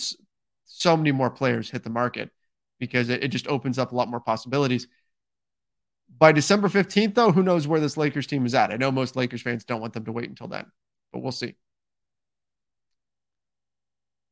[0.65, 2.29] so many more players hit the market
[2.79, 4.87] because it, it just opens up a lot more possibilities.
[6.17, 8.71] By December 15th, though, who knows where this Lakers team is at?
[8.71, 10.65] I know most Lakers fans don't want them to wait until then,
[11.11, 11.55] but we'll see.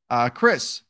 [0.10, 0.84] Uh, Chris,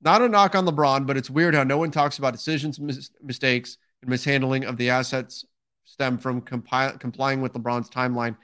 [0.00, 3.10] not a knock on LeBron, but it's weird how no one talks about decisions, mis-
[3.22, 5.44] mistakes, and mishandling of the assets
[5.84, 8.36] stem from compi- complying with LeBron's timeline.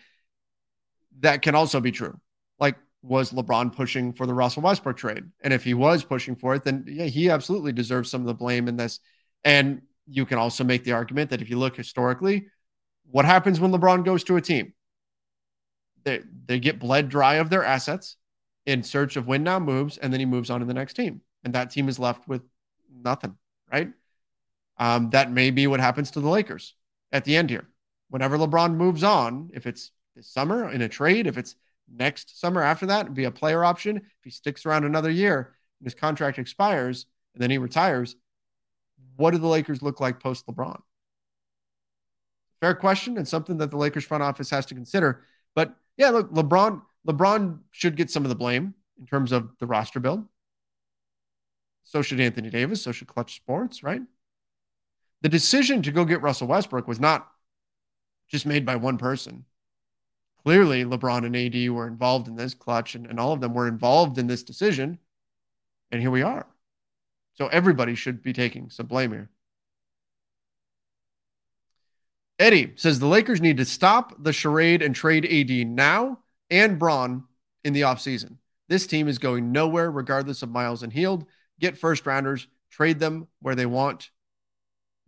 [1.21, 2.19] That can also be true.
[2.59, 5.25] Like, was LeBron pushing for the Russell Westbrook trade?
[5.41, 8.35] And if he was pushing for it, then yeah, he absolutely deserves some of the
[8.35, 8.99] blame in this.
[9.45, 12.47] And you can also make the argument that if you look historically,
[13.11, 14.75] what happens when LeBron goes to a team?
[16.05, 18.17] They, they get bled dry of their assets
[18.67, 21.23] in search of win now moves, and then he moves on to the next team.
[21.45, 22.43] And that team is left with
[22.91, 23.37] nothing,
[23.71, 23.91] right?
[24.79, 26.75] Um, that may be what happens to the Lakers
[27.13, 27.69] at the end here.
[28.09, 31.57] Whenever LeBron moves on, if it's this summer in a trade, if it's
[31.93, 33.97] next summer after that, be a player option.
[33.97, 38.17] If he sticks around another year and his contract expires and then he retires,
[39.17, 40.81] what do the Lakers look like post LeBron?
[42.61, 45.23] Fair question and something that the Lakers front office has to consider.
[45.55, 49.67] But yeah, look, LeBron, LeBron should get some of the blame in terms of the
[49.67, 50.25] roster build.
[51.85, 52.83] So should Anthony Davis.
[52.83, 54.01] So should Clutch Sports, right?
[55.21, 57.29] The decision to go get Russell Westbrook was not
[58.29, 59.45] just made by one person.
[60.45, 63.67] Clearly, LeBron and AD were involved in this clutch, and, and all of them were
[63.67, 64.99] involved in this decision.
[65.91, 66.47] And here we are.
[67.35, 69.31] So everybody should be taking some blame here.
[72.39, 76.19] Eddie says the Lakers need to stop the charade and trade AD now
[76.51, 77.25] and Bron
[77.63, 78.39] in the offseason.
[78.69, 81.27] This team is going nowhere regardless of Myles and Hield.
[81.61, 84.11] Get first rounders, trade them where they want.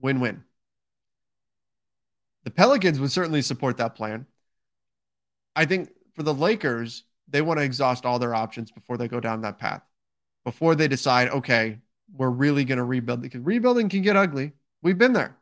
[0.01, 0.45] Win win.
[2.45, 4.27] The Pelicans would certainly support that plan.
[5.57, 9.19] I think for the Lakers, they want to exhaust all their options before they go
[9.19, 9.83] down that path,
[10.45, 11.79] before they decide, okay,
[12.13, 14.53] we're really going to rebuild because rebuilding can get ugly.
[14.83, 15.37] We've been there.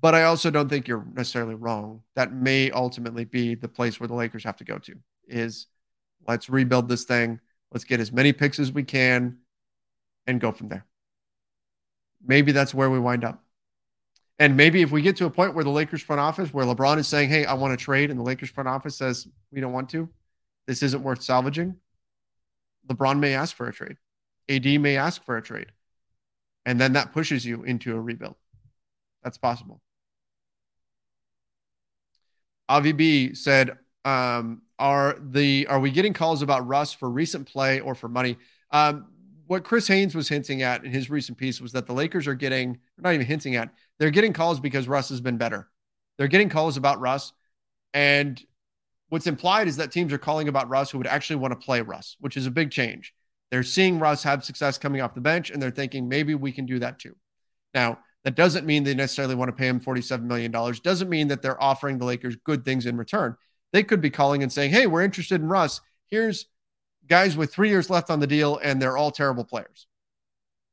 [0.00, 2.02] But I also don't think you're necessarily wrong.
[2.14, 4.94] That may ultimately be the place where the Lakers have to go to
[5.26, 5.66] is
[6.28, 7.40] let's rebuild this thing.
[7.72, 9.38] Let's get as many picks as we can
[10.26, 10.84] and go from there.
[12.26, 13.42] Maybe that's where we wind up.
[14.38, 16.98] And maybe if we get to a point where the Lakers front office, where LeBron
[16.98, 19.72] is saying, Hey, I want to trade, and the Lakers front office says, We don't
[19.72, 20.08] want to,
[20.66, 21.76] this isn't worth salvaging,
[22.88, 23.96] LeBron may ask for a trade.
[24.48, 25.66] AD may ask for a trade.
[26.66, 28.36] And then that pushes you into a rebuild.
[29.22, 29.80] That's possible.
[32.68, 37.80] Avi B said, um, are the are we getting calls about Russ for recent play
[37.80, 38.36] or for money?
[38.70, 39.06] Um,
[39.46, 42.34] what Chris Haynes was hinting at in his recent piece was that the Lakers are
[42.34, 45.68] getting, not even hinting at, they're getting calls because Russ has been better.
[46.16, 47.32] They're getting calls about Russ.
[47.92, 48.42] And
[49.10, 51.82] what's implied is that teams are calling about Russ who would actually want to play
[51.82, 53.14] Russ, which is a big change.
[53.54, 56.66] They're seeing Russ have success coming off the bench and they're thinking maybe we can
[56.66, 57.14] do that too.
[57.72, 60.50] Now, that doesn't mean they necessarily want to pay him $47 million.
[60.50, 63.36] Doesn't mean that they're offering the Lakers good things in return.
[63.72, 65.80] They could be calling and saying, hey, we're interested in Russ.
[66.08, 66.46] Here's
[67.06, 69.86] guys with three years left on the deal, and they're all terrible players.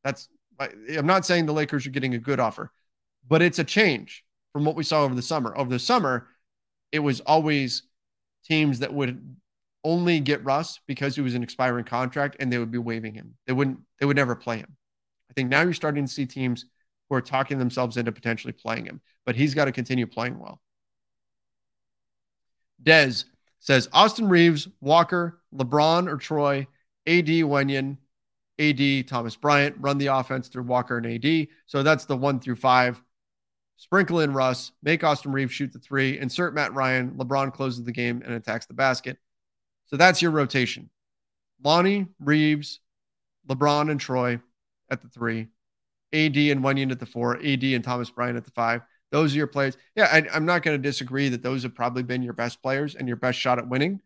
[0.04, 0.28] That's
[0.60, 2.72] I'm not saying the Lakers are getting a good offer,
[3.30, 5.56] but it's a change from what we saw over the summer.
[5.56, 6.30] Over the summer,
[6.92, 7.84] it was always
[8.44, 9.36] teams that would
[9.84, 13.36] only get Russ because he was an expiring contract and they would be waiving him.
[13.48, 14.76] They wouldn't, they would never play him.
[15.30, 16.66] I think now you're starting to see teams
[17.10, 20.62] who are talking themselves into potentially playing him, but he's got to continue playing well.
[22.84, 23.26] Dez
[23.60, 26.68] says Austin Reaves, Walker, LeBron or Troy,
[27.08, 27.98] AD Wenyen,
[28.60, 31.48] AD Thomas Bryant run the offense through Walker and AD.
[31.66, 33.02] So that's the one through five.
[33.78, 37.12] Sprinkle in Russ, make Austin Reaves shoot the three, insert Matt Ryan.
[37.12, 39.18] LeBron closes the game and attacks the basket.
[39.92, 40.90] So that's your rotation.
[41.64, 42.80] Lonnie, Reaves,
[43.48, 44.40] LeBron, and Troy
[44.90, 45.48] at the three,
[46.14, 48.82] AD and Wenyen at the four, AD and Thomas Bryant at the five.
[49.12, 49.78] Those are your players.
[49.96, 52.96] Yeah, I, am not going to disagree that those have probably been your best players
[52.96, 54.02] and your best shot at winning.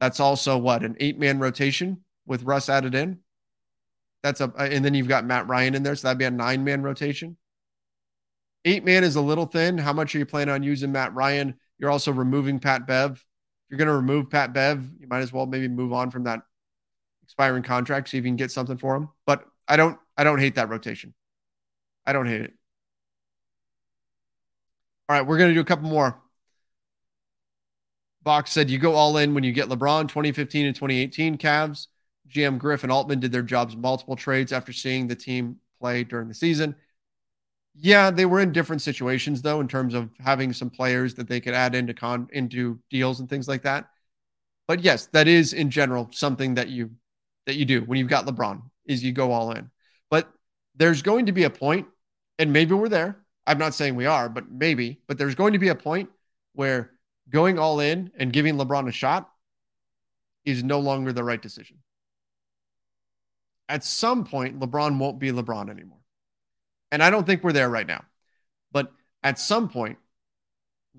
[0.00, 3.18] That's also what an eight man rotation with Russ added in.
[4.22, 5.94] That's a, uh, and then you've got Matt Ryan in there.
[5.94, 7.36] So that'd be a nine man rotation.
[8.64, 9.76] Eight man is a little thin.
[9.78, 11.54] How much are you planning on using Matt Ryan?
[11.78, 13.24] You're also removing Pat Bev
[13.68, 16.40] you're going to remove Pat Bev, you might as well maybe move on from that
[17.22, 19.08] expiring contract, see if you can get something for him.
[19.26, 21.14] But I don't, I don't hate that rotation.
[22.06, 22.54] I don't hate it.
[25.08, 26.20] All right, we're going to do a couple more.
[28.22, 31.86] Box said you go all in when you get LeBron 2015 and 2018 Cavs.
[32.28, 36.28] GM Griff and Altman did their jobs multiple trades after seeing the team play during
[36.28, 36.74] the season.
[37.80, 41.40] Yeah, they were in different situations though, in terms of having some players that they
[41.40, 43.88] could add into con into deals and things like that.
[44.66, 46.90] But yes, that is in general something that you
[47.46, 49.70] that you do when you've got LeBron is you go all in.
[50.10, 50.28] But
[50.76, 51.86] there's going to be a point,
[52.38, 53.18] and maybe we're there.
[53.46, 55.00] I'm not saying we are, but maybe.
[55.06, 56.10] But there's going to be a point
[56.54, 56.90] where
[57.30, 59.30] going all in and giving LeBron a shot
[60.44, 61.78] is no longer the right decision.
[63.68, 65.98] At some point, LeBron won't be LeBron anymore.
[66.90, 68.04] And I don't think we're there right now.
[68.72, 69.98] But at some point,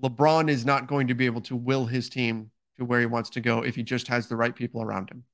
[0.02, 3.30] LeBron is not going to be able to will his team to where he wants
[3.30, 5.24] to go if he just has the right people around him.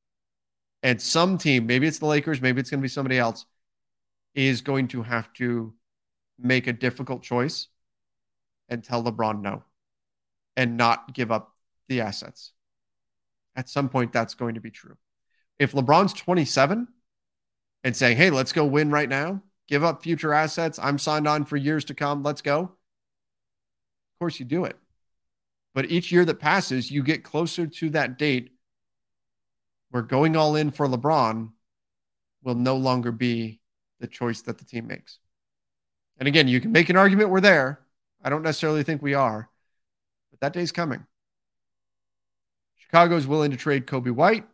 [0.83, 3.47] And some team, maybe it's the Lakers, maybe it's going to be somebody else,
[4.35, 5.75] is going to have to
[6.39, 7.69] make a difficult choice
[8.69, 9.63] and tell LeBron no
[10.57, 11.55] and not give up
[11.89, 12.53] the assets.
[13.55, 14.97] At some point, that's going to be true.
[15.59, 16.89] If LeBron's 27
[17.85, 21.45] and saying, hey, let's go win right now, give up future assets, I'm signed on
[21.45, 22.61] for years to come, let's go.
[22.61, 24.77] Of course, you do it.
[25.75, 28.51] But each year that passes, you get closer to that date
[29.91, 31.51] where going all in for LeBron
[32.43, 33.61] will no longer be
[34.01, 35.19] the choice that the team makes.
[36.19, 37.81] And again, you can make an argument we're there.
[38.23, 39.51] I don't necessarily think we are,
[40.31, 41.05] but that day's coming.
[42.77, 44.47] Chicago's willing to trade Coby White.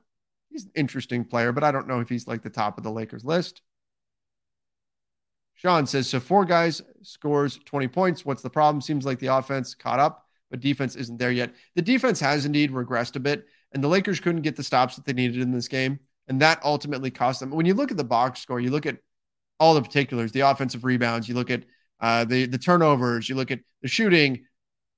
[0.50, 2.90] He's an interesting player, but I don't know if he's like the top of the
[2.90, 3.62] Lakers list.
[5.62, 8.24] Sean says, so four guys scores 20 points.
[8.24, 8.80] What's the problem?
[8.80, 11.54] Seems like the offense caught up, but defense isn't there yet.
[11.76, 15.04] The defense has indeed regressed a bit, and the Lakers couldn't get the stops that
[15.04, 16.00] they needed in this game.
[16.26, 17.50] And that ultimately cost them.
[17.50, 18.98] When you look at the box score, you look at
[19.60, 21.62] all the particulars, the offensive rebounds, you look at
[22.00, 24.44] uh, the the turnovers, you look at the shooting.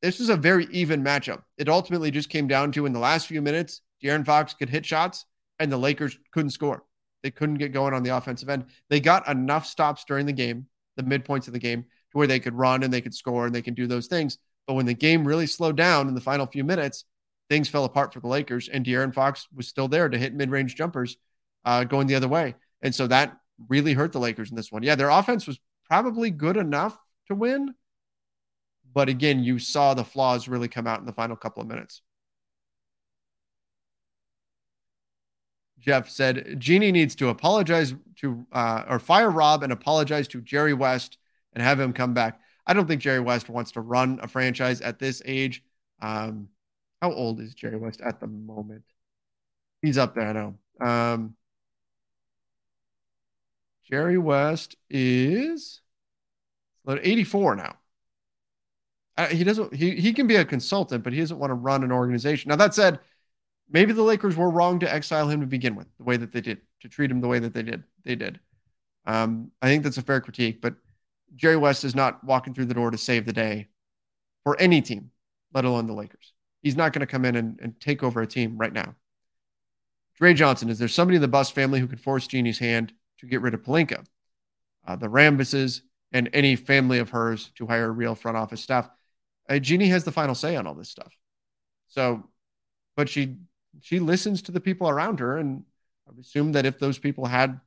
[0.01, 1.43] This was a very even matchup.
[1.59, 4.87] It ultimately just came down to in the last few minutes, De'Aaron Fox could hit
[4.87, 5.27] shots,
[5.59, 6.85] and the Lakers couldn't score.
[7.25, 8.67] They couldn't get going on the offensive end.
[8.91, 10.67] They got enough stops during the game,
[10.97, 13.55] the midpoints of the game, to where they could run and they could score and
[13.55, 14.37] they can do those things.
[14.67, 17.07] But when the game really slowed down in the final few minutes,
[17.49, 20.77] things fell apart for the Lakers, and De'Aaron Fox was still there to hit mid-range
[20.77, 21.17] jumpers,
[21.65, 22.55] uh, going the other way.
[22.83, 24.83] And so that really hurt the Lakers in this one.
[24.83, 25.59] Yeah, their offense was
[25.89, 26.99] probably good enough
[27.29, 27.75] to win.
[28.93, 32.03] But again, you saw the flaws really come out in the final couple of minutes.
[35.85, 40.73] Jeff said Jeanie needs to apologize to uh, or fire Rob and apologize to Jerry
[40.73, 41.19] West
[41.53, 42.41] and have him come back.
[42.67, 45.63] I don't think Jerry West wants to run a franchise at this age.
[46.01, 46.49] Um,
[47.03, 48.85] how old is Jerry West at the moment?
[49.83, 50.59] He's up there, I know.
[50.81, 51.35] Um,
[53.91, 55.83] Jerry West is
[56.89, 57.77] 84 now.
[59.19, 59.73] Uh, he doesn't.
[59.75, 62.49] He he can be a consultant, but he doesn't want to run an organization.
[62.49, 62.99] Now that said,
[63.71, 66.41] maybe the Lakers were wrong to exile him to begin with, the way that they
[66.41, 67.85] did, to treat him the way that they did.
[68.05, 68.41] They did.
[69.07, 70.75] Um, I think that's a fair critique, but
[71.37, 73.69] Jerry West is not walking through the door to save the day
[74.45, 75.11] for any team,
[75.53, 76.33] let alone the Lakers.
[76.63, 78.95] He's not going to come in and, and take over a team right now.
[80.17, 83.27] Dre Johnson, is there somebody in the Buss family who could force Jeanie's hand to
[83.27, 84.05] get rid of Pelinka,
[84.87, 85.81] uh, the Rambises,
[86.13, 88.89] and any family of hers to hire real front office staff.
[89.49, 91.13] Uh, Jeanie has the final say on all this stuff.
[91.89, 92.31] So,
[92.97, 93.37] but she
[93.81, 95.65] she listens to the people around her, and
[96.09, 97.61] I assume that if those people had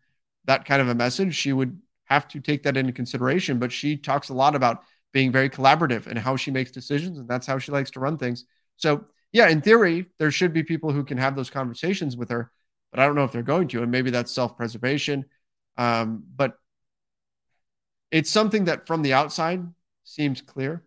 [0.46, 3.60] that kind of a message, she would have to take that into consideration.
[3.60, 4.84] But she talks a lot about
[5.14, 8.18] being very collaborative and how she makes decisions, and that's how she likes to run
[8.18, 8.46] things.
[8.78, 12.52] So, yeah, in theory, there should be people who can have those conversations with her,
[12.92, 15.26] but I don't know if they're going to, and maybe that's self preservation.
[15.78, 16.58] Um, but
[18.12, 19.66] it's something that from the outside
[20.04, 20.84] seems clear,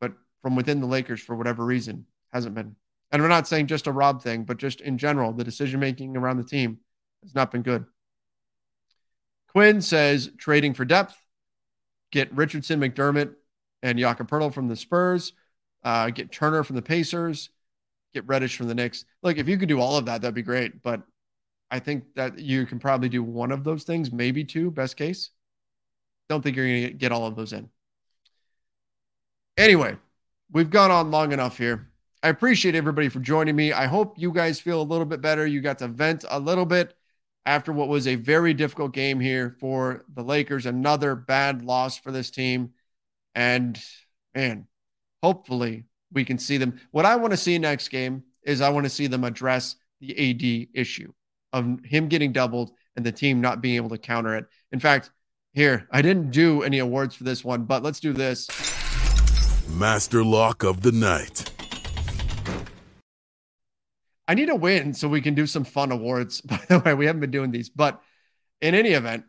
[0.00, 0.12] but
[0.42, 2.76] from within the Lakers, for whatever reason, hasn't been.
[3.14, 6.16] And we're not saying just a Rob thing, but just in general, the decision making
[6.16, 6.80] around the team
[7.22, 7.84] has not been good.
[9.52, 11.16] Quinn says trading for depth,
[12.10, 13.32] get Richardson, McDermott,
[13.84, 15.32] and Poeltl from the Spurs,
[15.84, 17.50] uh, get Turner from the Pacers,
[18.14, 19.04] get Reddish from the Knicks.
[19.22, 20.82] Look, if you could do all of that, that'd be great.
[20.82, 21.02] But
[21.70, 25.30] I think that you can probably do one of those things, maybe two, best case.
[26.28, 27.70] Don't think you're going to get all of those in.
[29.56, 29.96] Anyway,
[30.50, 31.92] we've gone on long enough here.
[32.24, 33.74] I appreciate everybody for joining me.
[33.74, 35.46] I hope you guys feel a little bit better.
[35.46, 36.94] You got to vent a little bit
[37.44, 40.64] after what was a very difficult game here for the Lakers.
[40.64, 42.70] Another bad loss for this team.
[43.34, 43.78] And
[44.34, 44.68] man,
[45.22, 46.80] hopefully we can see them.
[46.92, 50.30] What I want to see next game is I want to see them address the
[50.30, 51.12] AD issue
[51.52, 54.46] of him getting doubled and the team not being able to counter it.
[54.72, 55.10] In fact,
[55.52, 58.48] here, I didn't do any awards for this one, but let's do this.
[59.68, 61.53] Master Lock of the Night.
[64.26, 66.40] I need a win so we can do some fun awards.
[66.42, 68.00] By the way, we haven't been doing these, but
[68.60, 69.24] in any event,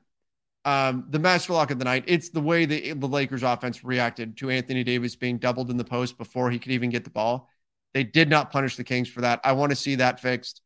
[0.65, 4.37] Um, the master lock of the night, it's the way the, the Lakers offense reacted
[4.37, 7.49] to Anthony Davis being doubled in the post before he could even get the ball.
[7.93, 9.41] They did not punish the Kings for that.
[9.43, 10.61] I want to see that fixed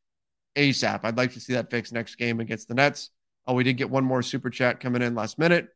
[0.56, 1.02] ASAP.
[1.04, 3.12] I'd like to see that fixed next game against the Nets.
[3.46, 5.70] Oh, we did get one more super chat coming in last minute.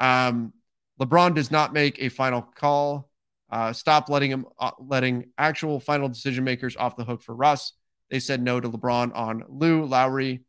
[0.00, 0.52] Um,
[1.00, 3.10] LeBron does not make a final call.
[3.50, 7.72] Uh, stop letting him uh, letting actual final decision makers off the hook for Russ.
[8.14, 10.44] They said no to LeBron on Lou, Lowry,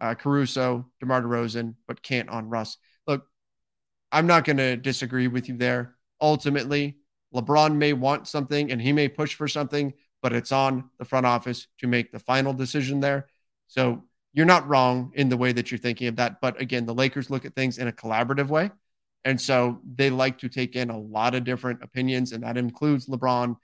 [0.00, 2.78] uh, Caruso, DeMar DeRozan, but can't on Russ.
[3.06, 3.28] Look,
[4.10, 5.94] I'm not going to disagree with you there.
[6.20, 6.96] Ultimately,
[7.32, 11.26] LeBron may want something and he may push for something, but it's on the front
[11.26, 13.28] office to make the final decision there.
[13.68, 14.02] So
[14.32, 16.40] you're not wrong in the way that you're thinking of that.
[16.40, 18.72] But again, the Lakers look at things in a collaborative way.
[19.24, 23.06] And so they like to take in a lot of different opinions, and that includes
[23.06, 23.54] LeBron,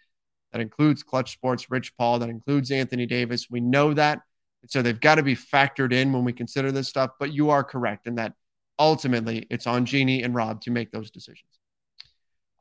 [0.53, 3.49] that includes Clutch Sports, Rich Paul, that includes Anthony Davis.
[3.51, 4.21] We know that.
[4.69, 7.13] So they've got to be factored in when we consider this stuff.
[7.19, 8.35] But you are correct in that
[8.79, 11.49] ultimately it's on Jeanie and Rob to make those decisions.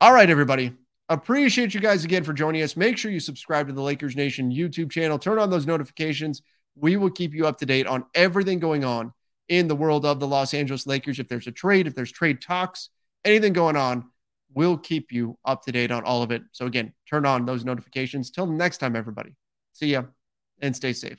[0.00, 0.72] All right, everybody.
[1.08, 2.76] Appreciate you guys again for joining us.
[2.76, 6.42] Make sure you subscribe to the Lakers Nation YouTube channel, turn on those notifications.
[6.74, 9.12] We will keep you up to date on everything going on
[9.48, 11.18] in the world of the Los Angeles Lakers.
[11.18, 12.88] If there's a trade, if there's trade talks,
[13.24, 14.10] anything going on,
[14.54, 16.42] we'll keep you up to date on all of it.
[16.52, 18.30] So, again, turn on those notifications.
[18.30, 19.34] Till next time, everybody.
[19.72, 20.04] See ya
[20.60, 21.18] and stay safe.